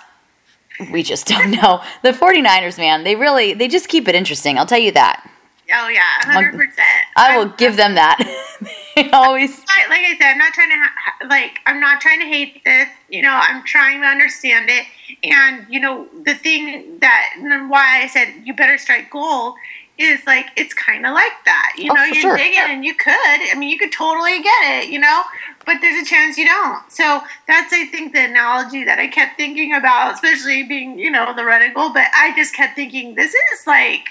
we 0.92 1.03
just 1.03 1.27
don't 1.33 1.53
know. 1.53 1.83
The 2.03 2.11
49ers, 2.11 2.77
man, 2.77 3.05
they 3.05 3.16
really 3.16 3.55
they 3.55 3.68
just 3.68 3.88
keep 3.88 4.07
it 4.07 4.14
interesting. 4.14 4.59
I'll 4.59 4.66
tell 4.66 4.79
you 4.79 4.92
that. 4.92 5.27
Oh 5.72 5.88
yeah, 5.88 6.02
hundred 6.20 6.52
percent. 6.52 7.07
I 7.16 7.37
will 7.37 7.50
give 7.50 7.76
them 7.76 7.94
that. 7.94 8.18
they 8.94 9.11
always 9.11 9.59
like 9.88 10.00
I 10.00 10.16
said, 10.18 10.33
I'm 10.33 10.38
not 10.38 10.52
trying 10.52 10.70
to 10.70 10.76
ha- 10.76 11.26
like 11.29 11.61
I'm 11.66 11.81
not 11.81 12.00
trying 12.00 12.20
to 12.20 12.26
hate 12.26 12.62
this. 12.64 12.88
You 13.09 13.22
know, 13.22 13.33
I'm 13.33 13.64
trying 13.64 14.00
to 14.00 14.07
understand 14.07 14.70
it. 14.70 14.87
And 15.24 15.66
you 15.68 15.81
know, 15.81 16.07
the 16.24 16.35
thing 16.35 16.98
that 17.00 17.66
why 17.68 18.02
I 18.02 18.07
said 18.07 18.42
you 18.44 18.55
better 18.55 18.79
strike 18.79 19.11
gold 19.11 19.57
is 19.98 20.20
like 20.26 20.46
it's 20.57 20.74
kind 20.74 21.07
of 21.07 21.14
like 21.14 21.33
that. 21.46 21.74
You 21.79 21.90
oh, 21.90 21.94
know, 21.94 22.05
you 22.05 22.20
sure. 22.20 22.37
dig 22.37 22.52
it 22.52 22.70
and 22.70 22.85
you 22.85 22.94
could. 22.94 23.12
I 23.14 23.55
mean, 23.57 23.70
you 23.70 23.79
could 23.79 23.92
totally 23.92 24.42
get 24.42 24.85
it. 24.85 24.90
You 24.90 25.00
know, 25.00 25.22
but 25.64 25.79
there's 25.81 26.00
a 26.00 26.09
chance 26.09 26.38
you 26.38 26.46
don't. 26.46 26.90
So 26.90 27.22
that's 27.48 27.72
I 27.72 27.87
think 27.87 28.12
the 28.12 28.24
analogy 28.24 28.85
that 28.85 28.98
I 28.98 29.09
kept 29.09 29.37
thinking 29.37 29.74
about, 29.74 30.14
especially 30.14 30.62
being 30.62 30.98
you 30.98 31.11
know 31.11 31.35
the 31.35 31.44
red 31.44 31.62
and 31.62 31.74
gold. 31.74 31.94
But 31.94 32.07
I 32.14 32.35
just 32.37 32.55
kept 32.55 32.76
thinking 32.76 33.14
this 33.14 33.35
is 33.35 33.66
like 33.66 34.05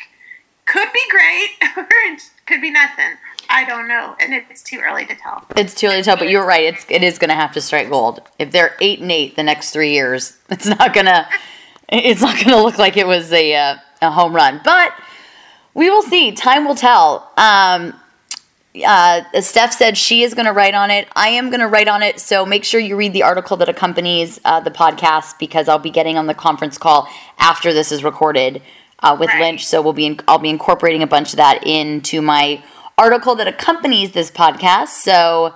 could 0.66 0.92
be 0.94 1.02
great 1.10 1.50
or 1.78 1.88
it 2.12 2.22
could 2.46 2.62
be 2.62 2.72
nothing. 2.72 3.18
I 3.50 3.64
don't 3.64 3.88
know, 3.88 4.16
and 4.20 4.34
it's 4.34 4.64
too 4.64 4.80
early 4.80 5.06
to 5.06 5.16
tell. 5.16 5.46
It's 5.56 5.76
too 5.76 5.88
early 5.88 5.98
to 5.98 6.04
tell, 6.04 6.18
but 6.18 6.30
you're 6.30 6.46
right. 6.46 6.74
It's 6.74 6.86
it 6.90 7.04
is 7.04 7.20
going 7.20 7.30
to 7.30 7.36
have 7.36 7.54
to 7.54 7.62
strike 7.62 7.90
gold. 7.90 8.22
If 8.40 8.52
they're 8.52 8.76
eight 8.82 9.00
and 9.00 9.12
eight 9.12 9.36
the 9.36 9.44
next 9.44 9.70
three 9.70 9.92
years, 9.92 10.38
it's 10.50 10.66
not 10.66 10.94
gonna 10.94 11.30
it's 11.90 12.22
not 12.22 12.44
gonna 12.44 12.62
look 12.62 12.78
like 12.78 12.98
it 12.98 13.08
was 13.08 13.32
a 13.32 13.56
uh, 13.56 13.76
a 14.02 14.12
home 14.12 14.36
run. 14.36 14.62
But 14.64 14.94
we 15.74 15.90
will 15.90 16.02
see. 16.02 16.32
Time 16.32 16.66
will 16.66 16.76
tell. 16.76 17.32
Um, 17.38 17.94
uh, 18.86 19.22
Steph 19.40 19.74
said 19.74 19.98
she 19.98 20.24
is 20.24 20.34
going 20.34 20.46
to 20.46 20.52
write 20.52 20.74
on 20.74 20.92
it. 20.92 21.08
I 21.16 21.30
am 21.30 21.50
going 21.50 21.62
to 21.62 21.68
write 21.68 21.88
on 21.88 22.04
it. 22.04 22.20
So 22.20 22.46
make 22.46 22.66
sure 22.66 22.80
you 22.80 22.98
read 22.98 23.14
the 23.14 23.24
article 23.24 23.56
that 23.58 23.70
accompanies 23.70 24.40
uh, 24.44 24.60
the 24.60 24.72
podcast 24.72 25.40
because 25.40 25.70
I'll 25.70 25.80
be 25.80 25.90
getting 25.90 26.18
on 26.18 26.28
the 26.28 26.34
conference 26.34 26.78
call 26.78 27.08
after 27.38 27.72
this 27.72 27.92
is 27.94 28.04
recorded 28.04 28.62
uh, 29.00 29.16
with 29.20 29.30
right. 29.30 29.42
Lynch. 29.42 29.66
So 29.66 29.82
we'll 29.82 29.94
be 29.94 30.06
in, 30.06 30.20
I'll 30.28 30.40
be 30.40 30.50
incorporating 30.50 31.04
a 31.04 31.08
bunch 31.08 31.34
of 31.34 31.38
that 31.38 31.66
into 31.66 32.22
my 32.22 32.64
article 32.98 33.36
that 33.36 33.48
accompanies 33.48 34.12
this 34.12 34.32
podcast. 34.32 34.90
So 34.90 35.54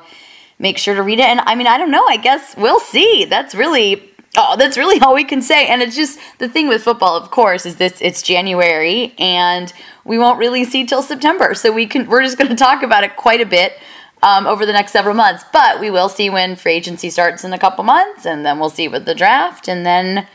make 0.58 0.78
sure 0.78 0.96
to 0.96 1.04
read 1.04 1.20
it. 1.20 1.26
And 1.26 1.40
I 1.42 1.56
mean, 1.56 1.68
I 1.68 1.78
don't 1.78 1.92
know. 1.92 2.06
I 2.08 2.18
guess 2.18 2.56
we'll 2.58 2.80
see. 2.80 3.26
That's 3.26 3.56
really. 3.56 4.06
Oh, 4.38 4.56
that's 4.56 4.78
really 4.78 5.02
all 5.02 5.16
we 5.16 5.24
can 5.24 5.42
say. 5.42 5.68
And 5.68 5.82
it's 5.82 5.96
just 5.96 6.20
the 6.38 6.48
thing 6.48 6.68
with 6.68 6.84
football, 6.84 7.18
of 7.18 7.32
course, 7.32 7.66
is 7.66 7.78
this 7.78 8.00
it's 8.00 8.22
January 8.22 9.16
and 9.18 9.74
we 10.06 10.20
won't 10.20 10.38
really 10.38 10.66
see 10.66 10.86
till 10.86 11.02
September. 11.02 11.56
So 11.56 11.72
we 11.72 11.88
can 11.88 12.08
we're 12.08 12.22
just 12.22 12.38
gonna 12.38 12.56
talk 12.56 12.84
about 12.84 13.04
it 13.04 13.16
quite 13.16 13.42
a 13.42 13.46
bit 13.46 13.74
um, 14.22 14.46
over 14.48 14.66
the 14.66 14.72
next 14.74 14.92
several 14.92 15.16
months. 15.16 15.44
But 15.52 15.80
we 15.80 15.90
will 15.90 16.10
see 16.10 16.30
when 16.30 16.56
free 16.56 16.74
agency 16.74 17.10
starts 17.10 17.44
in 17.44 17.54
a 17.54 17.60
couple 17.60 17.84
months, 17.84 18.26
and 18.26 18.46
then 18.46 18.60
we'll 18.60 18.70
see 18.70 18.88
with 18.88 19.06
the 19.06 19.16
draft, 19.16 19.68
and 19.68 19.86
then 19.86 20.28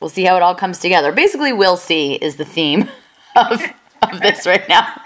we'll 0.00 0.10
see 0.10 0.24
how 0.24 0.36
it 0.36 0.42
all 0.42 0.54
comes 0.54 0.78
together. 0.78 1.12
Basically, 1.12 1.52
we'll 1.52 1.76
see 1.76 2.14
is 2.14 2.36
the 2.36 2.44
theme 2.44 2.88
of, 3.36 3.62
of 4.02 4.20
this 4.20 4.46
right 4.46 4.68
now. 4.68 5.00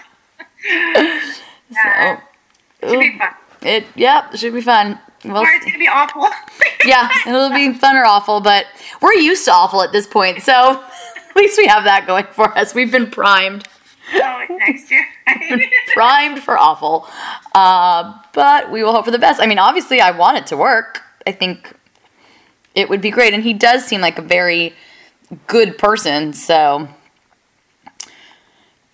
so, 1.70 2.88
should 2.88 3.00
be 3.00 3.18
fun. 3.18 3.35
It 3.62 3.87
yeah, 3.94 4.35
should 4.35 4.55
be 4.55 4.61
fun. 4.61 4.98
Well, 5.24 5.42
or 5.42 5.48
it's 5.48 5.66
gonna 5.66 5.79
be 5.79 5.88
awful. 5.88 6.29
yeah, 6.85 7.11
it'll 7.26 7.50
be 7.50 7.74
fun 7.74 7.96
or 7.96 8.05
awful, 8.05 8.40
but 8.40 8.66
we're 9.03 9.12
used 9.14 9.44
to 9.44 9.53
awful 9.53 9.83
at 9.83 9.92
this 9.92 10.07
point, 10.07 10.42
so 10.42 10.53
at 11.31 11.37
least 11.37 11.59
we 11.59 11.66
have 11.66 11.85
that 11.85 12.07
going 12.07 12.26
for 12.33 12.57
us. 12.57 12.74
We've 12.74 12.90
been 12.90 13.11
primed. 13.11 13.68
Oh, 14.14 14.44
next 14.48 14.90
year. 14.90 15.07
primed 15.94 16.42
for 16.42 16.59
awful, 16.59 17.07
uh, 17.55 18.18
but 18.33 18.70
we 18.70 18.83
will 18.83 18.92
hope 18.92 19.05
for 19.05 19.11
the 19.11 19.18
best. 19.18 19.40
I 19.40 19.46
mean, 19.46 19.59
obviously, 19.59 20.00
I 20.00 20.11
want 20.11 20.38
it 20.38 20.46
to 20.48 20.57
work. 20.57 21.03
I 21.26 21.33
think 21.33 21.74
it 22.80 22.88
would 22.88 23.00
be 23.00 23.10
great. 23.10 23.34
And 23.34 23.42
he 23.44 23.52
does 23.52 23.84
seem 23.84 24.00
like 24.00 24.18
a 24.18 24.22
very 24.22 24.74
good 25.46 25.78
person, 25.78 26.32
so 26.32 26.88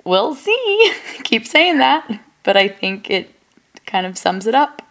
we'll 0.04 0.34
see. 0.34 0.92
Keep 1.24 1.46
saying 1.46 1.78
that, 1.78 2.20
but 2.42 2.56
I 2.56 2.68
think 2.68 3.10
it 3.10 3.30
kind 3.86 4.06
of 4.06 4.18
sums 4.18 4.46
it 4.46 4.54
up. 4.54 4.82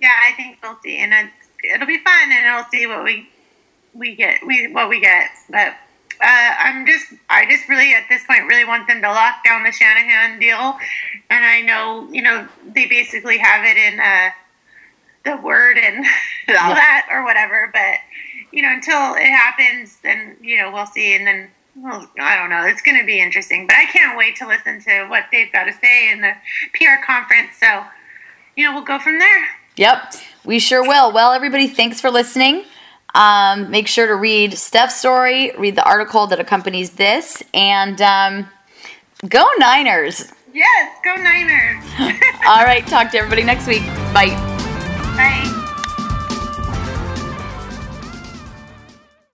Yeah, 0.00 0.10
I 0.28 0.32
think 0.34 0.58
we'll 0.62 0.78
see, 0.82 0.98
and 0.98 1.12
it's, 1.12 1.48
it'll 1.74 1.86
be 1.86 1.98
fun, 1.98 2.30
and 2.32 2.54
we'll 2.54 2.66
see 2.70 2.86
what 2.86 3.04
we 3.04 3.28
we 3.94 4.16
get, 4.16 4.44
we 4.46 4.70
what 4.72 4.88
we 4.88 5.00
get. 5.00 5.30
But 5.48 5.74
uh, 6.20 6.50
I'm 6.58 6.84
just, 6.86 7.06
I 7.30 7.46
just 7.48 7.68
really 7.68 7.94
at 7.94 8.04
this 8.08 8.24
point 8.26 8.46
really 8.46 8.64
want 8.64 8.86
them 8.88 9.00
to 9.02 9.08
lock 9.08 9.36
down 9.44 9.62
the 9.64 9.72
Shanahan 9.72 10.38
deal, 10.40 10.76
and 11.30 11.44
I 11.44 11.60
know 11.62 12.08
you 12.10 12.22
know 12.22 12.46
they 12.74 12.86
basically 12.86 13.38
have 13.38 13.64
it 13.64 13.76
in 13.78 14.00
uh, 14.00 14.30
the 15.24 15.42
word 15.42 15.78
and 15.78 15.98
all 16.48 16.54
Yeah. 16.54 16.74
that 16.74 17.08
or 17.10 17.24
whatever, 17.24 17.70
but 17.72 17.98
you 18.54 18.62
know 18.62 18.70
until 18.72 19.14
it 19.14 19.26
happens, 19.26 19.98
then 20.02 20.36
you 20.40 20.56
know 20.56 20.70
we'll 20.72 20.86
see, 20.86 21.14
and 21.14 21.26
then. 21.26 21.50
Well, 21.76 22.08
I 22.20 22.36
don't 22.36 22.50
know. 22.50 22.62
It's 22.66 22.82
going 22.82 23.00
to 23.00 23.04
be 23.04 23.20
interesting, 23.20 23.66
but 23.66 23.74
I 23.74 23.86
can't 23.86 24.16
wait 24.16 24.36
to 24.36 24.46
listen 24.46 24.80
to 24.82 25.08
what 25.08 25.24
they've 25.32 25.50
got 25.50 25.64
to 25.64 25.72
say 25.72 26.12
in 26.12 26.20
the 26.20 26.30
PR 26.72 27.04
conference. 27.04 27.56
So, 27.58 27.82
you 28.56 28.62
know, 28.62 28.72
we'll 28.72 28.84
go 28.84 29.00
from 29.00 29.18
there. 29.18 29.44
Yep, 29.74 30.14
we 30.44 30.60
sure 30.60 30.86
will. 30.86 31.12
Well, 31.12 31.32
everybody, 31.32 31.66
thanks 31.66 32.00
for 32.00 32.12
listening. 32.12 32.62
Um, 33.14 33.72
make 33.72 33.88
sure 33.88 34.06
to 34.06 34.14
read 34.14 34.56
Steph's 34.56 34.94
story, 34.94 35.52
read 35.58 35.74
the 35.74 35.84
article 35.84 36.28
that 36.28 36.38
accompanies 36.38 36.90
this, 36.90 37.42
and 37.52 38.00
um, 38.00 38.48
go 39.28 39.44
Niners. 39.58 40.32
Yes, 40.52 40.96
go 41.04 41.14
Niners. 41.16 41.84
All 42.46 42.62
right, 42.64 42.86
talk 42.86 43.10
to 43.10 43.18
everybody 43.18 43.42
next 43.42 43.66
week. 43.66 43.84
Bye. 44.14 44.28
Bye. 45.16 45.53